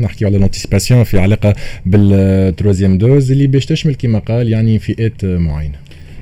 نحكي 0.00 0.24
على 0.24 0.38
l'anticipation 0.38 1.04
في 1.04 1.18
علاقة 1.18 1.54
بال 1.86 2.06
troisième 2.06 2.98
dose 2.98 3.32
اللي 3.32 3.46
باش 3.46 3.66
تشمل 3.66 3.94
كما 3.94 4.18
قال 4.18 4.48
يعني 4.48 4.78
فئات 4.78 5.24
معينة. 5.24 5.74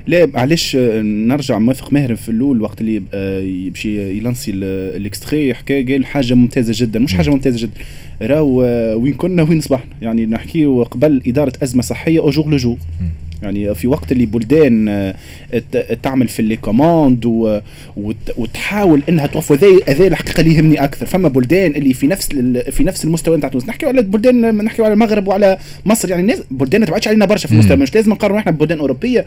لا 0.07 0.31
علاش 0.35 0.77
نرجع 0.77 1.59
موافق 1.59 1.93
ماهر 1.93 2.17
في 2.17 2.29
الأول 2.29 2.63
وقت 2.63 2.81
اللي 2.81 3.03
باش 3.71 3.85
يلانسي 3.87 4.51
الاكستري 4.55 5.55
حكى 5.55 5.83
قال 5.83 6.07
حاجة 6.07 6.35
ممتازة 6.35 6.87
جدا. 6.87 6.99
مش 6.99 7.15
حاجة 7.15 7.31
ممتازة 7.31 7.59
جدا. 7.59 7.81
راهو 8.23 8.61
وين 9.03 9.15
كنا 9.15 9.43
وين 9.43 9.61
صبحنا. 9.61 9.91
يعني 10.03 10.27
نحكي 10.27 10.65
قبل 10.67 11.23
إدارة 11.27 11.53
أزمة 11.63 11.83
صحية 11.83 12.21
au 12.21 12.31
jour 12.31 12.51
le 12.51 12.57
jour 12.57 12.79
يعني 13.43 13.75
في 13.75 13.87
وقت 13.87 14.13
اللي 14.13 14.27
بلدان 14.27 15.15
تعمل 16.03 16.29
في 16.29 16.43
les 16.43 16.57
commandes 16.57 17.25
وتحاول 18.37 19.03
إنها 19.09 19.27
توفر. 19.27 19.55
هذا 19.89 20.07
الحقيقة 20.07 20.41
اللي 20.41 20.55
يهمني 20.55 20.85
أكثر. 20.85 21.07
فما 21.07 21.29
بلدان 21.29 21.71
اللي 21.71 21.95
في 21.95 22.07
نفس 22.07 22.29
في 22.71 22.85
نفس 22.85 23.05
المستوى 23.05 23.37
نتاع 23.37 23.49
تونس 23.49 23.69
نحكي 23.69 23.87
على 23.87 24.03
بلدان 24.03 24.65
نحكي 24.65 24.83
على 24.83 24.93
المغرب 24.93 25.29
وعلى 25.29 25.59
مصر. 25.87 26.11
يعني 26.11 26.23
الناس 26.23 26.43
بلدان 26.51 26.81
ما 26.81 26.87
تبعدش 26.87 27.09
علينا 27.09 27.27
برشا 27.27 27.49
في 27.49 27.55
المستوى. 27.55 27.77
مش 27.77 27.95
لازم 27.95 28.13
نقارنوا 28.13 28.41
إحنا 28.41 28.53
ببلدان 28.53 28.79
أوروبية 28.79 29.27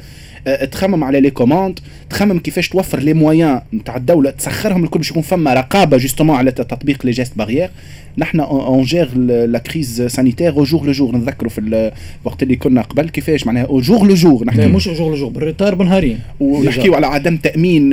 تخمم 0.72 1.04
على 1.04 1.22
les 1.22 1.30
commandes 1.32 1.80
تخمم 2.10 2.40
كيفاش 2.40 2.70
توفر 2.70 3.00
les 3.00 3.14
moyens 3.14 3.62
نتاع 3.74 3.96
الدولة 3.96 4.30
تسخرهم 4.30 4.84
الكل 4.84 5.00
باش 5.00 5.10
يكون 5.12 5.22
فما 5.22 5.54
رقابة 5.54 5.98
justement 5.98 6.36
على 6.36 6.52
تطبيق 6.52 7.06
les 7.06 7.12
gestes 7.12 7.38
barrières 7.38 7.70
نحن 8.18 8.40
on 8.40 8.84
gère 8.84 9.18
la 9.18 9.60
crise 9.60 10.02
sanitaire 10.02 10.52
au 10.52 10.64
jour 10.64 10.86
le 10.86 10.92
jour 10.92 11.16
نتذكروا 11.16 11.50
في 11.50 11.92
الوقت 12.26 12.44
اللي 12.44 12.56
كنا 12.56 12.82
قبل 12.82 13.10
كيفاش؟ 13.10 13.48
معناها 13.48 13.66
au 13.66 13.82
jour 13.82 14.03
jour 14.04 14.10
le 14.10 14.16
jour 14.16 14.46
نحكي 14.46 14.68
مش 14.68 14.88
jour 14.90 15.10
le 15.10 15.16
jour 15.16 15.30
بال 15.30 15.41
retard 15.41 15.76
بنهارين. 15.76 16.20
ونحكيو 16.40 16.94
على 16.96 17.08
عدم 17.08 17.38
تأمين 17.38 17.90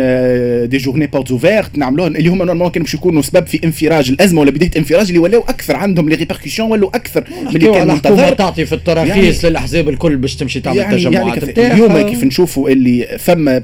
des 0.69 0.77
journées 0.77 1.07
portes 1.07 1.31
ouvertes 1.31 1.79
نعملوهم 1.79 2.17
اللي 2.17 2.29
هما 2.29 2.45
normalement 2.45 2.71
كانوا 2.71 2.85
باش 2.85 2.95
يكونوا 2.95 3.23
سبب 3.23 3.47
في 3.47 3.61
انفراج 3.65 4.11
الأزمة 4.11 4.41
ولا 4.41 4.51
بداية 4.51 4.71
انفراج 4.77 5.07
اللي 5.07 5.19
ولاو 5.19 5.41
أكثر 5.41 5.77
عندهم 5.77 6.09
les 6.09 6.15
répercussions 6.15 6.71
ولاو 6.71 6.89
أكثر 6.89 7.25
من 7.43 7.57
اللي 7.57 7.73
كان 7.73 7.89
منتظر. 7.89 8.33
تعطي 8.33 8.67
في 8.67 8.75
التراخيص 8.75 9.45
يعني 9.45 9.51
للأحزاب 9.51 9.89
الكل 9.89 10.17
باش 10.17 10.37
تمشي 10.37 10.61
تعمل 10.61 10.77
يعني 10.77 10.97
تجمعات 10.97 11.59
يعني 11.59 11.75
اليوم 11.75 12.01
كيف 12.03 12.25
نشوفوا 12.25 12.71
اللي 12.71 13.07
فما 13.19 13.63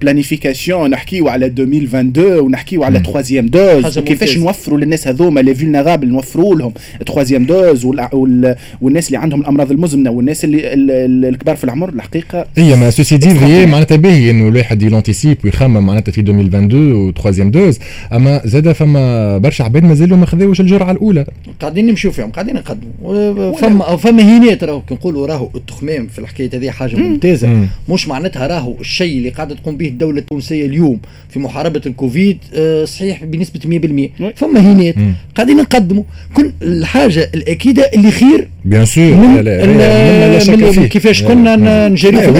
planification 0.00 0.90
نحكيو 0.90 1.28
على 1.28 1.46
2022 1.46 2.38
ونحكيو 2.40 2.84
على 2.84 3.00
troisième 3.00 3.46
dose 3.46 3.98
وكيفاش 3.98 4.38
نوفروا 4.38 4.78
للناس 4.78 5.08
هذوما 5.08 5.40
les 5.40 5.54
vulnérables 5.54 6.08
نوفروا 6.08 6.54
لهم 6.54 6.72
troisième 7.06 7.44
dose 7.46 7.84
والناس 8.80 9.06
اللي 9.06 9.18
عندهم 9.18 9.40
الأمراض 9.40 9.70
المزمنة 9.70 10.10
والناس 10.10 10.44
اللي 10.44 11.28
الكبار 11.28 11.56
في 11.56 11.64
العمر 11.64 11.85
الحقيقة. 11.88 12.46
هي 12.56 12.76
mais 12.76 12.90
ceci 12.90 13.16
dit 13.16 13.66
معناتها 13.66 13.96
باهي 13.96 14.30
انه 14.30 14.48
الواحد 14.48 14.82
يل 14.82 14.93
anticipe 14.93 15.38
ويخمم 15.44 15.86
معناتها 15.86 16.12
في 16.12 16.20
2022 16.20 16.92
و 16.92 16.98
troisième 16.98 17.50
dose 17.50 17.78
أما 18.12 18.40
زاد 18.44 18.72
فما 18.72 19.38
برشا 19.38 19.64
عباد 19.64 19.82
مازالوا 19.84 20.16
ما 20.16 20.26
خذاوش 20.26 20.60
الجرعة 20.60 20.90
الأولى. 20.90 21.26
قاعدين 21.60 21.86
نمشيو 21.86 22.12
فيهم 22.12 22.30
قاعدين 22.30 22.54
نقدموا. 22.54 23.52
فما 23.52 23.96
فما 23.96 24.22
هينات 24.22 24.64
راهو 24.64 24.82
نقولوا 24.90 25.26
راهو 25.26 25.50
التخمام 25.54 26.06
في 26.06 26.18
الحكاية 26.18 26.50
هذه 26.54 26.70
حاجة 26.70 26.96
ممتازة. 26.96 27.48
مم. 27.48 27.66
مش 27.88 28.08
معناتها 28.08 28.46
راهو 28.46 28.74
الشيء 28.80 29.18
اللي 29.18 29.28
قاعدة 29.30 29.54
تقوم 29.54 29.76
به 29.76 29.88
الدولة 29.88 30.18
التونسية 30.18 30.66
اليوم 30.66 31.00
في 31.30 31.38
محاربة 31.38 31.80
الكوفيد 31.86 32.38
آه، 32.54 32.84
صحيح 32.84 33.24
بنسبة 33.24 33.60
100% 33.60 34.32
فما 34.36 34.60
هينات. 34.70 34.94
قاعدين 35.36 35.56
نقدموا. 35.56 36.02
كل 36.34 36.52
الحاجة 36.62 37.30
الأكيدة 37.34 37.82
اللي 37.94 38.10
خير 38.10 38.48
bien 38.66 38.84
sûr 38.84 39.04
من, 39.04 39.44
من, 39.44 40.76
من 40.76 40.86
كيفاش 40.86 41.22
كنا 41.22 41.88
نجري 41.88 42.20
في 42.20 42.30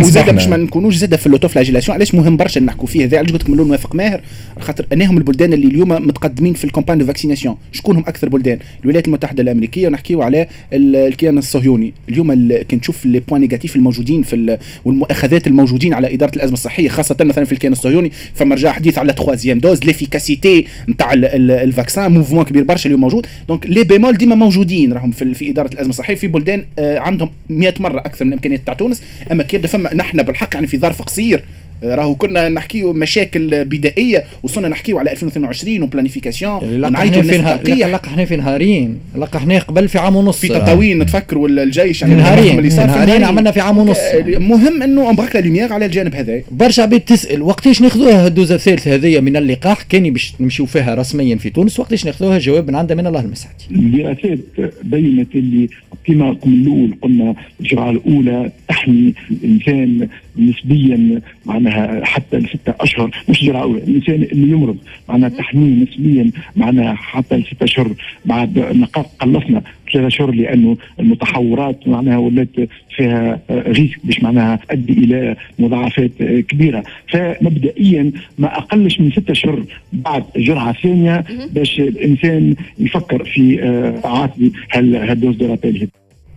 وزاد 0.00 0.34
باش 0.34 0.48
ما 0.48 0.56
نكونوش 0.56 0.96
زاد 0.96 1.16
في 1.16 1.26
ال 1.26 1.30
auto-flagellation 1.30 1.94
علاش 1.94 2.14
مهم 2.14 2.36
برشا 2.36 2.58
نحكوا 2.60 2.86
فيه 2.86 3.04
هذا 3.04 3.18
علاش 3.18 3.32
قلت 3.32 3.42
لك 3.42 3.50
من 3.50 3.56
نوافق 3.56 3.94
ماهر 3.94 4.20
خاطر 4.58 4.86
انهم 4.92 5.18
البلدان 5.18 5.52
اللي 5.52 5.66
اليوم 5.66 5.88
متقدمين 5.88 6.54
في 6.54 6.64
ال 6.64 6.67
campagnes 6.67 6.98
de 6.98 7.06
vaccination 7.06 7.56
شكونهم 7.72 8.04
أكثر 8.06 8.28
بلدان 8.28 8.58
الولايات 8.82 9.06
المتحده 9.06 9.42
الامريكيه 9.42 9.86
ونحكيو 9.86 10.22
على 10.22 10.46
الكيان 10.72 11.38
الصهيوني 11.38 11.92
اليوم 12.08 12.52
كي 12.68 12.76
نشوف 12.76 13.06
les 13.06 13.20
points 13.20 13.40
négatifs 13.40 13.76
الموجودين 13.76 14.22
في 14.22 14.58
والمؤاخذات 14.84 15.46
الموجودين 15.46 15.94
على 15.94 16.14
اداره 16.14 16.36
الازمه 16.36 16.54
الصحيه 16.54 16.88
خاصه 16.88 17.16
مثلا 17.20 17.44
في 17.44 17.52
الكيان 17.52 17.72
الصهيوني 17.72 18.12
فما 18.34 18.54
رجع 18.54 18.72
حديث 18.72 18.98
على 18.98 19.12
troisième 19.12 19.58
dose 19.58 19.84
l'efficacité 19.84 20.66
نتاع 20.88 21.12
ال 21.14 21.28
vaccin 21.28 22.12
mouvement 22.12 22.44
كبير 22.44 22.62
برشا 22.62 22.86
اليوم 22.86 23.00
موجود 23.00 23.26
donc 23.48 23.66
les 23.66 23.84
bémols 23.84 24.16
ديما 24.16 24.34
موجودين 24.34 24.92
راهم 24.92 25.10
في, 25.10 25.34
في 25.34 25.52
اداره 25.70 25.74
الأزمة. 25.74 25.90
الصحيه 25.90 26.14
في 26.14 26.26
بلدان 26.26 26.64
آه، 26.78 26.98
عندهم 26.98 27.30
100 27.48 27.74
مرة 27.80 28.00
أكثر 28.00 28.24
من 28.24 28.32
الإمكانيات 28.32 28.60
تاع 28.66 28.74
تونس. 28.74 29.02
أما 29.32 29.42
كي 29.42 29.58
فما 29.58 29.94
نحن 29.94 30.22
بالحق 30.22 30.54
يعني 30.54 30.66
في 30.66 30.78
ظرف 30.78 31.02
قصير 31.02 31.44
راهو 31.84 32.14
كنا 32.14 32.48
نحكيو 32.48 32.92
مشاكل 32.92 33.64
بدائية 33.64 34.24
وصلنا 34.42 34.68
نحكيو 34.68 34.98
على 34.98 35.12
2022 35.12 35.82
وبلانيفيكاسيون 35.82 36.80
نعيطوا 36.92 37.22
في 37.22 37.38
لقحنا 37.74 38.24
في 38.24 38.36
نهارين. 38.36 38.98
لقحنا 39.16 39.58
قبل 39.58 39.88
في 39.88 39.98
عام 39.98 40.16
ونص. 40.16 40.38
في 40.38 40.48
تطاوين 40.48 40.98
نتفكروا 40.98 41.48
الجيش 41.48 42.02
يعني 42.02 42.14
نهارين. 42.14 42.66
نهارين 42.66 43.24
عملنا 43.24 43.50
في 43.50 43.60
عام 43.60 43.78
ونص. 43.78 43.98
مهم 44.26 44.82
إنه 44.82 45.10
امبرك 45.10 45.36
لوميير 45.36 45.72
على 45.72 45.86
الجانب 45.86 46.14
هذا. 46.14 46.42
برشا 46.50 46.82
عباد 46.82 47.00
تسأل 47.00 47.42
وقتاش 47.42 47.80
ناخذوها 47.80 48.26
الدوزه 48.26 48.54
الثالثه 48.54 48.94
هذه 48.94 49.20
من 49.20 49.36
اللقاح؟ 49.36 49.82
كان 49.82 50.12
باش 50.12 50.34
نمشيو 50.40 50.66
فيها 50.66 50.94
رسميا 50.94 51.36
في 51.36 51.50
تونس. 51.50 51.80
وقتاش 51.80 52.04
ناخذوها؟ 52.06 52.38
جواب 52.38 52.68
من 52.68 52.74
عندها 52.74 52.96
من 52.96 53.06
الله 53.06 53.20
المسعدي 53.20 53.64
الدراسات 53.70 54.38
بينت 54.82 55.34
اللي 55.34 55.68
كما 56.04 56.30
قلنا 56.30 56.80
الأول 56.80 56.94
قلنا 57.02 57.34
الجرعة 57.60 57.90
الأولى 57.90 58.50
تحمي 58.68 59.14
الإنسان 59.30 60.08
نسبيا 60.40 61.20
معناها 61.46 62.04
حتى 62.04 62.36
لستة 62.38 62.74
أشهر 62.80 63.10
مش 63.28 63.44
جرعة 63.44 63.62
أولى 63.62 63.78
الإنسان 63.82 64.14
اللي 64.22 64.52
يمرض 64.52 64.76
معناها 65.08 65.28
تحميه 65.28 65.84
نسبيا 65.84 66.30
معناها 66.56 66.94
حتى 66.94 67.36
لستة 67.36 67.64
أشهر 67.64 67.92
بعد 68.24 68.58
نقاط 68.58 69.06
قلصنا 69.20 69.62
ثلاثة 69.92 70.06
أشهر 70.06 70.30
لأنه 70.30 70.76
المتحورات 71.00 71.88
معناها 71.88 72.16
ولات 72.18 72.48
فيها 72.96 73.40
ريسك 73.50 73.98
باش 74.04 74.22
معناها 74.22 74.56
تؤدي 74.56 74.92
إلى 74.92 75.36
مضاعفات 75.58 76.10
كبيرة. 76.48 76.84
فمبدئيا 77.08 78.12
ما 78.38 78.58
أقلش 78.58 79.00
من 79.00 79.10
ستة 79.10 79.32
أشهر 79.32 79.64
بعد 79.92 80.24
جرعة 80.36 80.72
ثانية 80.72 81.24
باش 81.52 81.80
الإنسان 81.80 82.54
يفكر 82.78 83.24
في 83.24 83.60
عاطي 84.04 84.52
هل 84.68 84.96
هال 84.96 85.09
dose 85.09 85.36
de 85.36 85.46
rappel 85.46 85.88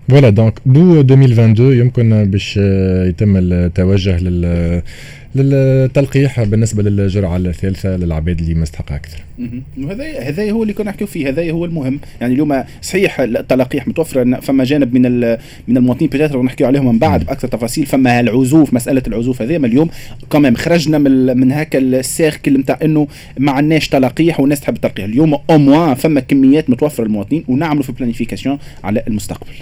voilà 0.10 0.29
donc 0.29 0.53
de 0.65 1.01
2022 1.01 1.77
يمكن 1.77 2.25
باش 2.31 2.57
يتم 3.07 3.38
التوجه 3.38 4.17
لل 4.17 4.81
للتلقيح 5.35 6.43
بالنسبة 6.43 6.83
للجرعة 6.83 7.37
الثالثة 7.37 7.97
للعباد 7.97 8.39
اللي 8.39 8.53
مستحقه 8.53 8.95
أكثر. 8.95 9.23
وهذا 9.77 10.19
هذا 10.19 10.51
هو 10.51 10.63
اللي 10.63 10.73
كنا 10.73 10.89
نحكيو 10.89 11.07
فيه 11.07 11.29
هذا 11.29 11.51
هو 11.51 11.65
المهم. 11.65 11.99
يعني 12.21 12.33
اليوم 12.33 12.63
صحيح 12.81 13.19
التلقيح 13.19 13.87
متوفره 13.87 14.39
فما 14.39 14.63
جانب 14.63 14.93
من 14.93 15.21
من 15.67 15.77
المواطنين 15.77 16.09
peut-être 16.10 16.41
نحكيو 16.41 16.67
عليهم 16.67 16.85
من 16.85 16.99
بعد 16.99 17.25
بأكثر 17.25 17.47
تفاصيل. 17.47 17.85
فما 17.85 18.19
العزوف 18.19 18.73
مسألة 18.73 19.03
العزوف 19.07 19.41
هذه 19.41 19.57
ما 19.57 19.67
اليوم 19.67 19.89
كمان 20.31 20.57
خرجنا 20.57 20.97
من 20.97 21.37
من 21.37 21.51
هكا 21.51 21.79
ال 21.79 21.91
cercle 21.91 22.60
نتاع 22.59 22.79
إنه 22.83 23.07
ما 23.37 23.51
عندناش 23.51 23.87
تلقيح 23.87 24.39
والناس 24.39 24.59
تحب 24.59 24.75
التلقيح. 24.75 25.05
اليوم 25.05 25.33
أو 25.49 25.95
فما 25.95 26.19
كميات 26.19 26.69
متوفرة 26.69 27.03
للمواطنين 27.03 27.43
ونعملوا 27.47 27.83
في 27.83 27.91
planification 27.91 28.57
على 28.83 29.03
المستقبل. 29.07 29.53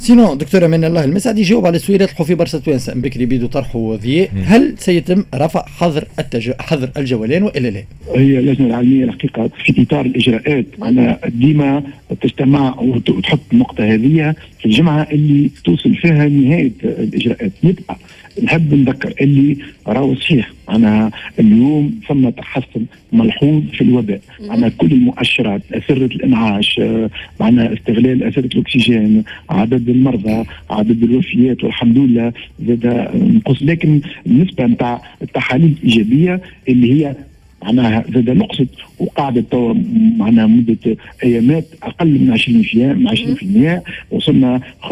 sinon 0.00 0.34
دكتورة 0.34 0.66
من 0.66 0.84
الله 0.84 1.04
المسعد 1.04 1.38
يجاوب 1.38 1.66
على 1.66 1.78
سؤال 1.78 2.02
يطرحوا 2.02 2.26
في 2.26 2.34
برشا 2.34 2.58
توانسه 2.58 2.94
بكري 2.94 3.26
بيدو 3.26 3.46
طرحوا 3.46 3.96
ضياء 3.96 4.30
هل 4.44 4.74
سيتم 4.78 5.24
رفع 5.34 5.64
حظر 5.66 6.04
التج... 6.18 6.50
حظر 6.60 6.90
الجولان 6.96 7.42
وإلا 7.42 7.68
لا؟ 7.68 7.82
هي 8.16 8.38
اللجنة 8.38 8.66
العلمية 8.66 9.04
الحقيقة 9.04 9.50
في 9.64 9.82
إطار 9.82 10.06
الإجراءات 10.06 10.64
أنا 10.82 11.18
ديما 11.28 11.82
تجتمع 12.20 12.80
وتحط 12.80 13.40
النقطه 13.52 13.84
هذه 13.84 14.34
في 14.58 14.66
الجمعة 14.66 15.02
اللي 15.12 15.50
توصل 15.64 15.94
فيها 15.94 16.28
نهاية 16.28 16.72
الإجراءات. 16.84 17.52
يبقى 17.62 17.96
نحب 18.42 18.74
نذكر 18.74 19.14
اللي 19.20 19.56
راهو 19.86 20.14
صحيح. 20.14 20.50
أنا 20.70 21.10
اليوم 21.38 22.00
ثم 22.08 22.28
تحسن 22.28 22.84
ملحوظ 23.12 23.62
في 23.72 23.80
الوباء. 23.80 24.20
أنا 24.50 24.68
كل 24.68 24.92
المؤشرات 24.92 25.62
أسرة 25.72 26.04
الإنعاش 26.06 26.80
معنا 27.40 27.72
استغلال 27.74 28.22
أسرة 28.22 28.46
الأكسجين 28.54 29.24
عدد 29.50 29.88
المرضى 29.88 30.44
عدد 30.70 31.02
الوفيات 31.02 31.64
والحمد 31.64 31.98
لله 31.98 32.32
زاد 32.66 32.86
نقص. 33.14 33.62
لكن 33.62 34.00
النسبة 34.26 34.66
نتاع 34.66 35.02
التحاليل 35.22 35.74
الإيجابية 35.82 36.40
اللي 36.68 36.92
هي 36.92 37.14
معناها 37.64 38.04
زاد 38.14 38.30
نقصت 38.30 38.68
وقعدت 38.98 39.52
توا 39.52 39.74
معناها 40.16 40.46
مدة 40.46 40.96
أيامات 41.24 41.64
أقل 41.82 42.08
من 42.08 42.38
20% 42.38 42.76
من 42.76 43.78
20% 43.80 43.82
وصلنا 44.10 44.60
15% 44.82 44.90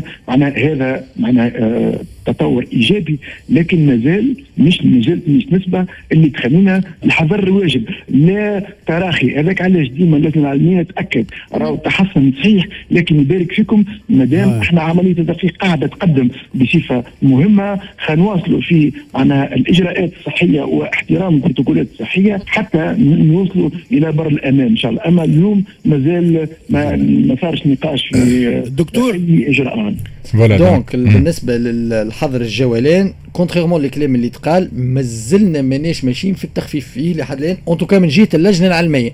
17% 0.00 0.02
معناها 0.28 0.72
هذا 0.72 1.04
معناها 1.16 1.52
آه 1.56 2.00
تطور 2.26 2.66
إيجابي 2.72 3.18
لكن 3.50 3.86
مازال 3.86 4.36
مش 4.58 4.82
مازالت 4.84 5.28
مش 5.28 5.46
نسبة 5.52 5.86
اللي 6.12 6.28
تخلينا 6.30 6.82
الحذر 7.04 7.42
الواجب. 7.42 7.82
لا 8.08 8.66
تراخي. 8.86 9.34
هذاك 9.36 9.62
علاش 9.62 9.88
ديما 9.88 10.16
اللجنه 10.16 10.42
العلميه 10.42 10.82
تاكد 10.82 11.24
راهو 11.54 11.76
تحسن 11.76 12.32
صحيح 12.38 12.66
لكن 12.90 13.20
يبارك 13.20 13.52
فيكم 13.52 13.84
ما 14.08 14.24
دام 14.24 14.48
آه. 14.48 14.60
إحنا 14.62 14.80
عملية 14.80 15.10
التدقيق 15.10 15.56
قاعدة 15.56 15.86
تقدم 15.86 16.28
بصفة 16.54 17.04
مهمة 17.22 17.80
خنواصلوا 17.98 18.60
في 18.60 18.92
معناها 19.14 19.54
الإجراءات 19.54 20.12
الصحية 20.20 20.62
واحترام 20.92 21.34
البروتوكولات 21.34 21.86
الصحيه 21.92 22.42
حتى 22.46 22.94
نوصلوا 22.98 23.70
إلى 23.92 24.12
بر 24.12 24.26
الأمان 24.26 24.66
إن 24.66 24.76
شاء 24.76 24.90
الله. 24.90 25.02
أما 25.06 25.24
اليوم 25.24 25.64
مازال 25.84 26.48
ما 26.70 26.96
ما 26.96 27.36
صارش 27.42 27.66
نقاش 27.66 28.06
في 28.06 28.62
دكتور؟ 28.66 29.14
أي 29.14 29.50
اجراء 29.50 29.94
donc 30.34 30.96
بالنسبة 30.96 31.56
للحظر 31.56 32.40
الجولان 32.40 33.12
contrairement 33.38 33.84
الكلام 33.84 34.14
اللي 34.14 34.28
تقال 34.28 34.70
مازلنا 34.76 35.62
ماناش 35.62 36.04
ماشيين 36.04 36.34
في 36.34 36.44
التخفيف 36.44 36.88
فيه 36.88 37.14
لحد 37.14 37.38
الآن. 37.38 37.56
en 37.68 37.78
tout 37.78 37.89
cas 37.89 37.98
من 37.98 38.08
جهة 38.08 38.28
اللجنة 38.34 38.66
العلمية. 38.66 39.10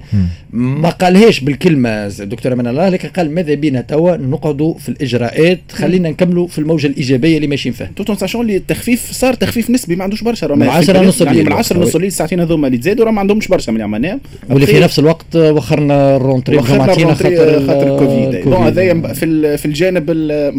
ما 0.53 0.89
قالهاش 0.89 1.41
بالكلمة 1.41 1.91
الدكتور 2.07 2.55
من 2.55 2.67
الله 2.67 2.89
لكن 2.89 3.09
قال 3.09 3.31
ماذا 3.31 3.55
بينا 3.55 3.81
توا؟ 3.81 4.17
نقعدوا 4.17 4.75
في 4.75 4.89
الإجراءات. 4.89 5.61
خلينا 5.73 6.11
نكملوا 6.11 6.47
في 6.47 6.59
الموجة 6.59 6.87
الإيجابية 6.87 7.37
اللي 7.37 7.47
ماشيين 7.47 7.75
فيها. 7.75 7.91
tout 7.97 8.10
en 8.10 8.17
sachant 8.17 8.41
اللي 8.41 8.57
التخفيف 8.57 9.13
صار 9.13 9.35
تخفيف 9.35 9.71
نسبي 9.71 9.97
ما 9.97 10.05
عندوش 10.05 10.23
برشا. 10.23 10.47
من 10.47 10.69
10 10.69 11.03
نص 11.03 11.21
يعني 11.21 11.43
من 11.43 11.53
10 11.53 11.79
نص 11.79 11.95
الليل 11.95 12.09
الساعتين 12.09 12.41
هذوما 12.41 12.67
اللي 12.67 12.79
تزادوا 12.79 13.05
راه 13.05 13.11
ما 13.11 13.21
عندهمش 13.21 13.49
برشا 13.49 13.71
من 13.71 13.83
عملناهم 13.83 14.21
واللي 14.51 14.67
في 14.67 14.81
نفس 14.81 14.99
الوقت 14.99 15.37
وخرنا 15.37 16.17
ال 16.17 16.22
rentrée 16.22 16.57
وخرنا 16.57 16.93
ال 16.93 16.98
rentrée 16.98 17.37
خاطر 17.67 17.95
الكوفيد 17.95 18.45
بون 18.45 18.55
هذايا 18.55 19.13
في 19.13 19.57
في 19.57 19.67
الجانب 19.67 20.11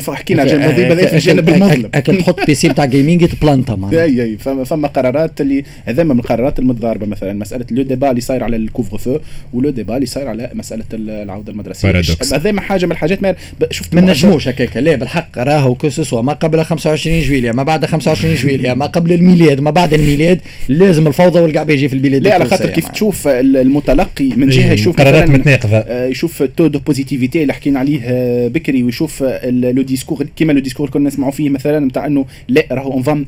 حكينا 0.08 0.42
على 0.42 0.56
الجانب 0.56 0.92
المظلم 0.92 1.08
في 1.08 1.16
الجانب 1.16 1.50
المظلم 1.50 1.90
اكل 1.94 2.18
تحط 2.18 2.46
بي 2.46 2.56
سي 2.56 2.70
بتاع 2.70 2.86
جيمنج 2.86 3.24
معناها 3.70 4.04
إي 4.04 4.24
إي 4.24 4.38
فما, 4.38 4.64
فما 4.64 4.88
قرارات 4.88 5.42
اللي 5.42 5.64
هذا 5.86 6.04
من 6.04 6.20
القرارات 6.20 6.60
المتضاربة 6.60 7.06
مثلا. 7.06 7.34
مسألة 7.34 7.66
لو 7.72 7.84
ديبا 7.84 8.10
اللي 8.10 8.22
صاير 8.22 8.44
على 8.44 8.56
الكوفر 8.56 8.98
فو 8.98 9.20
ولو 9.54 9.70
ديبا 9.70 9.96
اللي 9.96 10.06
صاير 10.06 10.28
على 10.28 10.50
مسألة 10.54 10.84
العودة 10.94 11.52
المدرسية. 11.52 12.02
هذا 12.34 12.52
ما 12.52 12.62
حاجة 12.62 12.86
من 12.86 12.92
الحاجات 12.92 13.24
ما 13.24 13.36
شفت 13.72 13.96
ما 13.96 14.02
نجموش 14.02 14.48
هكاك. 14.48 14.78
لا 14.78 14.96
بالحق 14.96 15.38
راهو 15.38 15.76
كوسوسوا 15.76 16.22
ما 16.22 16.34
قبل 16.34 16.66
25 16.66 17.22
جويليا 17.22 17.52
ما 17.52 17.64
بعد 17.64 17.86
25 17.86 18.36
جويليا 18.36 18.74
ما 18.74 18.86
قبل 18.86 19.14
الميلاد 19.14 19.60
ما 19.60 19.72
بعد 19.72 19.94
الميلاد 19.94 20.42
لازم 20.70 21.08
الفوضى 21.08 21.40
والقعبة 21.40 21.74
يجي 21.74 21.90
في 21.90 21.96
البلاد 21.96 22.24
لا 22.24 22.34
على 22.34 22.46
خاطر 22.46 22.70
كيف 22.70 22.88
تشوف 22.88 23.28
المتلقي 23.28 24.30
من 24.30 24.50
جهة 24.50 24.74
يشوف 24.74 24.98
قرارات 24.98 25.30
متناقضة. 25.30 25.78
آه، 25.78 26.08
يشوف 26.08 26.44
taux 26.44 26.68
de 26.68 26.80
positivité 26.80 27.42
اللي 27.42 27.54
حكينا 27.54 27.80
عليه 27.80 28.00
آه، 28.04 28.48
بكري 28.48 28.84
ويشوف 28.84 29.24
le 29.44 29.82
discours 29.82 30.26
كيما 30.36 30.54
le 30.54 30.60
discours 30.60 30.90
كنا 30.90 31.08
نسمعوا 31.08 31.32
فيه 31.32 31.50
مثلا 31.50 31.86
نتاع 31.86 32.06
إنه 32.06 32.26
لا 32.48 32.66
راهو 32.72 32.94
اون 32.94 33.26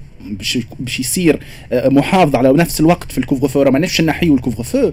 باش 0.79 0.99
يصير 0.99 1.39
آه، 1.71 1.89
محافظ 1.89 2.35
على 2.35 2.53
نفس 2.53 2.79
الوقت 2.79 3.11
في 3.11 3.17
ال 3.17 3.47
couvre-feu 3.47 3.63
ما 3.63 3.79
نفش 3.79 4.01
نحيو 4.01 4.35
ال 4.35 4.63
couvre-feu. 4.63 4.91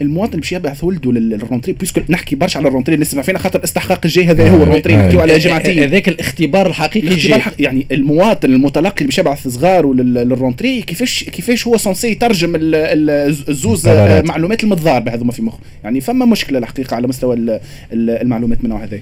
المواطن 0.00 0.38
باش 0.38 0.52
يبعث 0.52 0.84
ولده 0.84 1.12
لل 1.12 1.25
rentrée 1.25 1.72
puisque 1.72 2.00
نحكي 2.08 2.36
برشا 2.36 2.58
على 2.58 2.68
ال 2.68 2.72
rentrée 2.72 2.96
نسمع 2.96 3.22
فينا 3.22 3.38
خاطر 3.38 3.64
استحقاق 3.64 4.00
الجاي 4.04 4.24
هذا 4.24 4.50
هو 4.50 4.62
ال 4.62 4.66
rentrée 4.66 4.96
نحكيو 4.96 5.20
على 5.20 5.38
جماعتين 5.38 5.78
هذاك 5.78 6.08
الاختبار 6.08 6.66
الحقيقي 6.66 7.08
الاختبار 7.08 7.54
يعني 7.58 7.86
المواطن 7.92 8.52
المتلقي 8.54 8.96
اللي 8.96 9.06
باش 9.06 9.18
يبعث 9.18 9.48
صغاره 9.48 9.94
لل 9.94 10.14
rentrée 10.14 10.82
كيفاش 10.82 11.24
كيفاش 11.24 11.66
هو 11.66 11.76
censé 11.76 12.10
يترجم 12.10 12.52
الزوز 12.56 13.88
معلومات 14.24 14.64
المتضاربة 14.64 15.14
هذوما 15.14 15.32
في 15.32 15.42
مخه. 15.42 15.58
يعني 15.84 16.00
فما 16.00 16.26
مشكلة 16.26 16.58
الحقيقة 16.58 16.94
على 16.94 17.08
مستوى 17.08 17.60
المعلومات 17.92 18.64
من 18.64 18.72
هذا. 18.72 19.00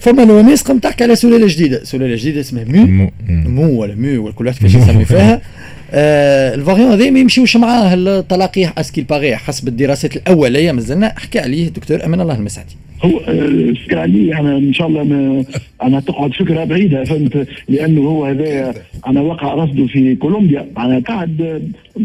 فما 0.00 0.42
ناس 0.42 0.62
قام 0.62 0.78
تحكي 0.78 1.04
على 1.04 1.16
سلاله 1.16 1.46
جديده 1.46 1.84
سلاله 1.84 2.16
جديده 2.16 2.40
اسمها 2.40 2.64
مو. 2.64 2.86
مو, 2.86 3.10
مو 3.28 3.80
ولا 3.80 3.94
مو 3.94 4.24
ولا 4.24 4.32
كل 4.32 4.46
واحد 4.46 4.58
كيفاش 4.58 4.74
يسمي 4.74 5.04
فيها. 5.04 5.40
آه 5.92 6.54
الفاريون 6.54 6.90
هذا 6.90 7.10
ما 7.10 7.18
يمشيوش 7.18 7.56
معاه 7.56 7.94
التلاقيح 7.94 8.78
اسكيل 8.78 9.04
باغي 9.04 9.36
حسب 9.36 9.68
الدراسات 9.68 10.16
الأولية 10.16 10.72
مازلنا. 10.72 11.14
حكى 11.18 11.38
عليه 11.38 11.68
الدكتور 11.68 12.04
أمان 12.04 12.20
الله 12.20 12.34
المسعدي. 12.34 12.76
هو 13.04 13.18
آه، 13.18 13.74
علي 13.92 14.38
أنا 14.38 14.56
إن 14.56 14.72
شاء 14.72 14.86
الله 14.86 15.02
ما 15.04 15.44
أنا 15.82 16.00
تقعد 16.00 16.34
فكره 16.34 16.64
بعيدة 16.64 17.04
فهمت؟ 17.04 17.48
لأنه 17.68 18.00
هو 18.00 18.24
هذا 18.24 18.74
أنا 19.06 19.20
وقع 19.20 19.54
رصده 19.54 19.86
في 19.86 20.16
كولومبيا. 20.16 20.66
أنا 20.78 20.98
قاعد 20.98 21.62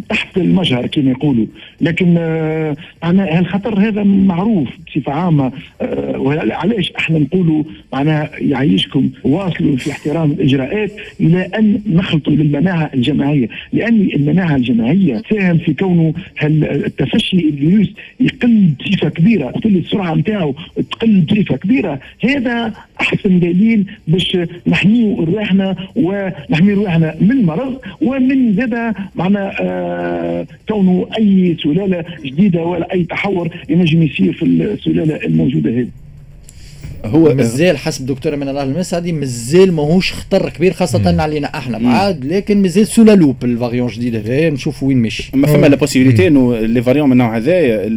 تحت 0.10 0.38
المجهر 0.38 0.88
كما 0.88 1.12
يقولوا. 1.12 1.46
لكن 1.82 2.16
آه، 2.18 2.76
أنا 3.04 3.40
الخطر 3.40 3.80
هذا 3.80 4.04
معروف 4.04 4.70
بصفة 4.88 5.12
عامة 5.12 5.52
آه، 5.82 6.52
علاش 6.52 6.92
إحنا 6.98 7.20
نقولوا 7.20 7.64
معناها 7.94 8.30
يعيشكم 8.40 9.10
واصلوا 9.24 9.78
في 9.78 9.92
احترام 9.92 10.32
الإجراءات 10.32 10.92
إلى 11.22 11.42
أن 11.42 11.82
نخلطوا 11.88 12.34
للمناعه 12.34 12.92
الجماعية؟ 12.94 13.48
لأن 13.74 14.10
المناعه 14.16 14.56
الجماعية 14.56 15.18
تساهم 15.18 15.58
في 15.58 15.74
كونه 15.74 16.14
التفشي 16.44 17.38
الفيروس 17.38 17.88
يقل 18.20 18.70
بصفة 18.80 19.10
كبيرة 19.10 19.46
قلت 19.46 19.66
السرعة 19.66 20.16
نتاعو 20.16 20.56
تقل 20.92 21.22
بصفه 21.22 21.58
كبيرة. 21.58 22.00
هذا 22.24 22.74
أحسن 23.02 23.40
دليل 23.40 23.86
باش 24.08 24.38
نحميو 24.68 25.24
رواحنا 25.24 25.76
ونحمي 25.96 26.74
رواحنا 26.74 27.16
من 27.22 27.32
المرض 27.32 27.78
ومن 28.02 28.54
زاد 28.56 28.94
معنا 29.16 29.52
آه 29.62 30.48
كونه 30.70 31.08
أي 31.18 31.58
سلالة 31.64 32.06
جديدة 32.26 32.64
ولا 32.64 32.94
أي 32.94 33.04
تحور 33.04 33.50
ينجم 33.70 34.04
يصير 34.04 34.34
في 34.34 34.46
السلالة 34.46 35.16
الموجودة 35.26 35.70
هذه. 35.70 35.88
هو 37.06 37.36
مازال 37.36 37.78
حسب 37.78 38.06
دكتور 38.06 38.36
من 38.36 38.50
الله 38.50 38.64
المسعدي 38.64 39.12
مازال 39.12 39.72
ماهوش 39.72 40.14
خطر 40.14 40.50
كبير 40.50 40.74
خاصة 40.74 41.12
مم. 41.12 41.22
علينا 41.22 41.58
إحنا. 41.58 41.78
بعد 41.78 42.26
لكن 42.26 42.62
مازال 42.62 42.88
sous 42.88 43.06
la 43.06 43.16
loupe 43.16 43.44
ال 43.44 43.49
variant 43.49 43.88
جديد 43.88 44.16
هذا 44.16 44.50
نشوف 44.50 44.84
وين 44.84 44.98
مشي. 44.98 45.32
ما 45.34 45.48
فما 45.48 45.68
la 45.68 45.76
possibilité 45.76 46.28
إنه 46.28 46.60
les 46.60 46.82
variants 46.82 47.06
من 47.06 47.12
النوع 47.12 47.38
هذايا 47.38 47.90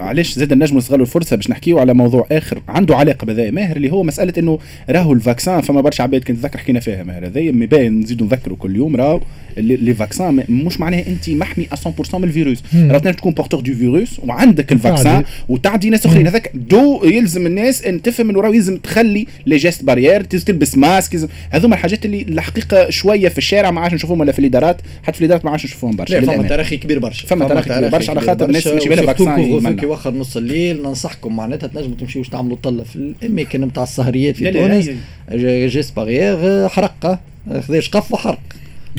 علاش 0.00 0.32
زاد 0.32 0.52
النجم 0.52 0.76
نستغلوا 0.76 1.06
الفرصة 1.06 1.36
باش 1.36 1.50
نحكيو 1.50 1.78
على 1.78 1.94
موضوع 1.94 2.26
آخر 2.32 2.62
عنده 2.68 2.96
علاقة 2.96 3.24
بهذا 3.24 3.50
ماهر 3.50 3.76
اللي 3.76 3.92
هو 3.92 4.02
مسألة 4.02 4.32
إنه 4.38 4.58
راهو 4.90 5.12
ال 5.12 5.19
vaccin 5.19 5.60
فما 5.60 5.80
برشا 5.80 6.02
عباد 6.02 6.20
كنت 6.20 6.30
نتذكر 6.38 6.58
حكينا 6.58 6.80
فيها 6.80 7.02
ماهر 7.02 7.26
هذايا 7.26 7.50
باين 7.50 8.00
نزيدوا 8.00 8.26
نذكروا 8.26 8.56
كل 8.56 8.76
يوم 8.76 8.96
راهو 8.96 9.20
les 9.56 9.94
vaccins 9.94 10.44
مش 10.48 10.80
معناها 10.80 11.06
انت 11.06 11.30
محمي 11.30 11.66
100% 11.86 12.14
من 12.14 12.24
الفيروس. 12.24 12.62
راهو 12.74 12.98
تنجم 12.98 13.16
تكون 13.16 13.32
porteur 13.32 13.60
de 13.60 13.74
virus 13.74 14.20
وعندك 14.26 14.72
ال 14.72 14.79
vaccin 14.79 15.24
وتعدي 15.48 15.90
ناس 15.90 16.06
أخرين. 16.06 16.26
هذاك 16.26 16.50
دو 16.54 17.04
يلزم 17.04 17.46
الناس 17.46 17.84
إن 17.84 18.02
تفهم 18.02 18.30
انه 18.36 18.44
راهو 18.44 18.52
يلزم 18.52 18.76
تخلي 18.76 19.26
les 19.46 19.56
gestes 19.56 19.84
barrières 19.84 20.20
تلبس 20.20 20.78
ماسك 20.78 21.28
هذوما 21.50 21.74
الحاجات 21.74 22.04
اللي 22.04 22.22
الحقيقة 22.22 22.90
شوية 22.90 23.28
في 23.28 23.38
الشارع 23.38 23.70
ما 23.70 23.80
عادش 23.80 23.94
نشوفهم 23.94 24.20
ولا 24.20 24.32
في 24.32 24.38
الإدارات 24.38 24.76
حتى 25.02 25.12
في 25.12 25.20
الإدارات 25.20 25.44
ما 25.44 25.50
عادش 25.50 25.64
نشوفهم 25.64 25.96
برشا. 25.96 26.20
فما 26.20 26.48
تراخي 26.48 26.76
كبير 26.76 26.98
برشا. 26.98 27.26
فما 27.26 27.48
تراخي 27.48 27.70
كبير 27.70 27.88
برشا 27.88 28.10
على 28.10 28.20
خاطر 28.20 28.46
الناس 28.46 28.66
ماشي 28.66 28.88
بالها 28.88 29.06
فاكسان 29.06 29.76
كي 29.76 29.86
وخر 29.86 30.10
نص 30.10 30.36
الليل 30.36 30.82
ننصحكم 30.82 31.36
معناتها 31.36 31.66
تنجموا 31.66 31.96
تمشيوش 31.96 32.28
تعملوا 32.28 32.56
طلة 32.62 32.84
في 32.84 32.96
الأماكن 32.96 33.60
نتاع 33.60 33.82
السهريات 33.82 34.36
في 34.36 34.50
تونس. 34.50 34.90
جيست 35.72 35.96
بارير 35.96 36.68
حرقة 36.68 37.20
خذا 37.60 37.80
شقف 37.80 38.12
وحرق. 38.12 38.38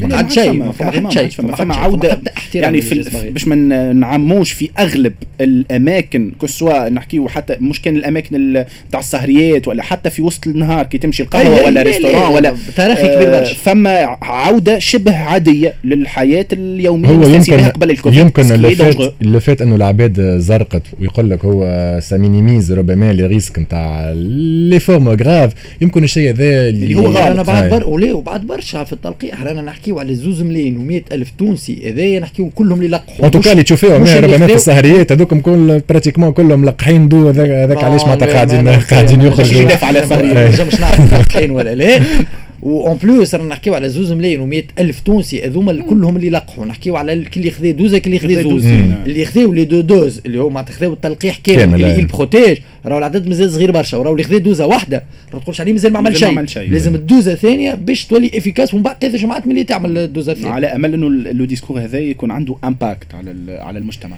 ما 0.01 0.17
حد 0.17 0.31
شيء 0.31 0.53
ما 0.53 0.73
حد 0.81 1.11
شيء. 1.11 1.29
فما 1.29 1.75
عودة 1.75 2.21
يعني 2.55 2.81
في 2.81 3.29
باش 3.33 3.47
ما 3.47 3.93
نعموش 3.93 4.51
في 4.51 4.69
أغلب 4.79 5.13
الأماكن 5.41 6.31
كسوا 6.41 6.89
نحكيو 6.89 7.27
حتى 7.27 7.57
مش 7.61 7.81
كان 7.81 7.95
الأماكن 7.95 8.65
تاع 8.91 8.99
السهريات 8.99 9.67
ولا 9.67 9.83
حتى 9.83 10.09
في 10.09 10.21
وسط 10.21 10.47
النهار 10.47 10.85
كي 10.85 10.97
تمشي 10.97 11.23
القهوة 11.23 11.65
ولا 11.65 11.81
ريستوران 11.81 12.33
ولا 12.33 12.55
تاريخي 12.75 13.15
كبير 13.15 13.31
برشا. 13.31 13.53
فما 13.53 14.17
عودة 14.21 14.79
شبه 14.79 15.15
عادية 15.15 15.73
للحياة 15.83 16.45
اليومية 16.53 17.09
هو 17.09 17.27
يمكن 17.27 17.59
قبل 17.59 17.91
الكوفيد. 17.91 18.19
يمكن 18.19 18.51
اللي 18.51 18.75
فات 18.75 19.13
اللي 19.21 19.39
فات 19.39 19.61
إنه 19.61 19.75
العباد 19.75 20.37
زرقت 20.37 20.83
ويقول 20.99 21.29
لك 21.29 21.45
هو 21.45 21.99
ça 22.01 22.15
minimise 22.15 22.71
ربما 22.71 23.13
les 23.13 23.25
risques 23.25 23.59
نتاع 23.59 24.11
les 24.15 24.79
formes 24.79 25.09
graves. 25.09 25.53
يمكن 25.81 26.03
الشيء 26.03 26.29
هذا 26.29 26.69
اللي 26.69 26.95
هو 26.95 27.17
أنا 27.17 27.43
بعد 27.43 27.83
وبعد 28.13 28.41
برشا 28.41 28.83
في 28.83 28.93
التلقيح. 28.93 29.43
رانا 29.43 29.61
نحكي 29.61 29.86
نحكيو 29.87 29.99
على 29.99 30.15
زوز 30.15 30.41
ملايين 30.41 30.77
و 30.77 31.01
ألف 31.15 31.31
تونسي 31.37 31.89
هذايا 31.89 32.19
نحكيو 32.19 32.49
كلهم 32.49 32.77
اللي 32.77 32.87
لقحوا 32.87 33.25
en 33.25 33.31
tout 33.31 33.43
cas 33.43 33.51
اللي 33.51 33.63
تشوفيهم 33.63 34.03
ربما 34.03 34.47
في 34.47 34.53
السهريات 34.55 35.11
هذوكم 35.11 35.39
كل 35.39 35.81
pratiquement 35.89 36.31
كلهم 36.31 36.65
لقحين 36.65 37.07
دو 37.07 37.29
هذاك 37.29 37.83
علاش 37.83 38.01
معناتها 38.01 38.33
قاعدين 38.33 38.67
قاعدين 38.67 39.21
يخرجوا. 39.21 39.61
يدافع 39.61 39.87
على 39.87 40.03
السهريات 40.03 40.61
مش 40.67 40.79
نعرف 40.79 41.13
لقحين 41.13 41.51
ولا 41.51 41.75
لا. 41.75 41.99
en 42.63 42.97
plus 43.03 43.35
رانا 43.35 43.49
نحكيو 43.49 43.75
على 43.75 43.89
زوز 43.89 44.11
ملايين 44.11 44.39
و 44.39 44.61
ألف 44.79 44.99
تونسي 44.99 45.45
هذوما 45.45 45.81
كلهم 45.81 46.15
اللي 46.15 46.29
لقحوا. 46.29 46.65
نحكيو 46.65 46.95
على 46.95 47.13
اللي 47.13 47.51
خذا 47.51 47.71
دوزه 47.71 48.01
اللي 48.05 48.19
خذا 48.19 48.41
زوز. 48.41 48.65
اللي 48.65 49.25
خذاو 49.25 49.53
les 49.53 49.65
deux 49.65 49.81
doses 49.81 50.21
اللي 50.25 50.39
هو 50.39 50.49
معناتها 50.49 50.73
خذاو 50.73 50.93
التلقيح 50.93 51.37
كامل 51.37 51.75
اللي 51.75 51.99
il 51.99 52.12
protège 52.12 52.57
راهو 52.85 52.97
العدد 52.97 53.27
مازال 53.27 53.51
صغير 53.51 53.71
برشا. 53.71 53.97
وراهو 53.97 54.13
اللي 54.13 54.23
خذا 54.23 54.37
دوزة 54.37 54.65
واحدة. 54.65 55.03
ما 55.33 55.39
تقولش 55.39 55.61
عليه 55.61 55.73
مازال 55.73 55.93
ما 55.93 55.99
عمل 55.99 56.49
شيء. 56.49 56.71
لازم 56.71 56.95
الدوزة 56.95 57.33
الثانية 57.33 57.73
باش 57.73 58.05
تولي 58.05 58.31
efficace 58.35 58.73
ومن 58.73 58.83
بعد 58.83 58.95
ثلاث 59.01 59.15
جمعات 59.15 59.47
ملي 59.47 59.63
تعمل 59.63 59.97
الدوزة 59.97 60.31
الثانية. 60.31 60.53
على 60.53 60.67
أمل 60.67 60.93
إنه 60.93 61.09
le 61.09 61.45
discours 61.45 61.79
هذا 61.79 61.99
يكون 61.99 62.31
عنده 62.31 62.55
impact 62.63 63.13
على 63.13 63.35
على 63.49 63.79
المجتمع. 63.79 64.15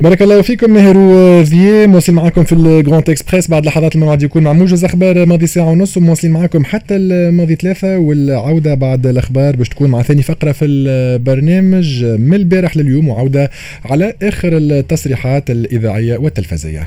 بارك 0.00 0.22
الله 0.22 0.42
فيكم 0.42 0.70
ماهر 0.70 0.96
وذي 0.96 1.86
مواصل 1.86 2.12
معكم 2.12 2.44
في 2.44 2.52
ال 2.52 2.62
Grand 2.62 3.10
Express 3.10 3.50
بعد 3.50 3.66
لحظات 3.66 3.94
الموعد 3.94 4.22
يكون 4.22 4.42
مع 4.42 4.52
موجز 4.52 4.84
أخبار 4.84 5.26
ماضي 5.26 5.46
ساعة 5.46 5.70
ونص 5.70 5.96
ومواصلين 5.96 6.32
معكم 6.32 6.64
حتى 6.64 6.96
الماضي 6.96 7.54
ثلاثة 7.54 7.98
والعودة 7.98 8.74
بعد 8.74 9.06
الأخبار 9.06 9.56
باش 9.56 9.68
تكون 9.68 9.90
مع 9.90 10.02
ثاني 10.02 10.22
فقرة 10.22 10.52
في 10.52 10.64
البرنامج 10.64 12.04
من 12.04 12.34
البارح 12.34 12.76
لليوم 12.76 13.08
وعودة 13.08 13.50
على 13.84 14.14
آخر 14.22 14.56
التصريحات 14.56 15.50
الإذاعية 15.50 16.18
والتلفزية. 16.18 16.86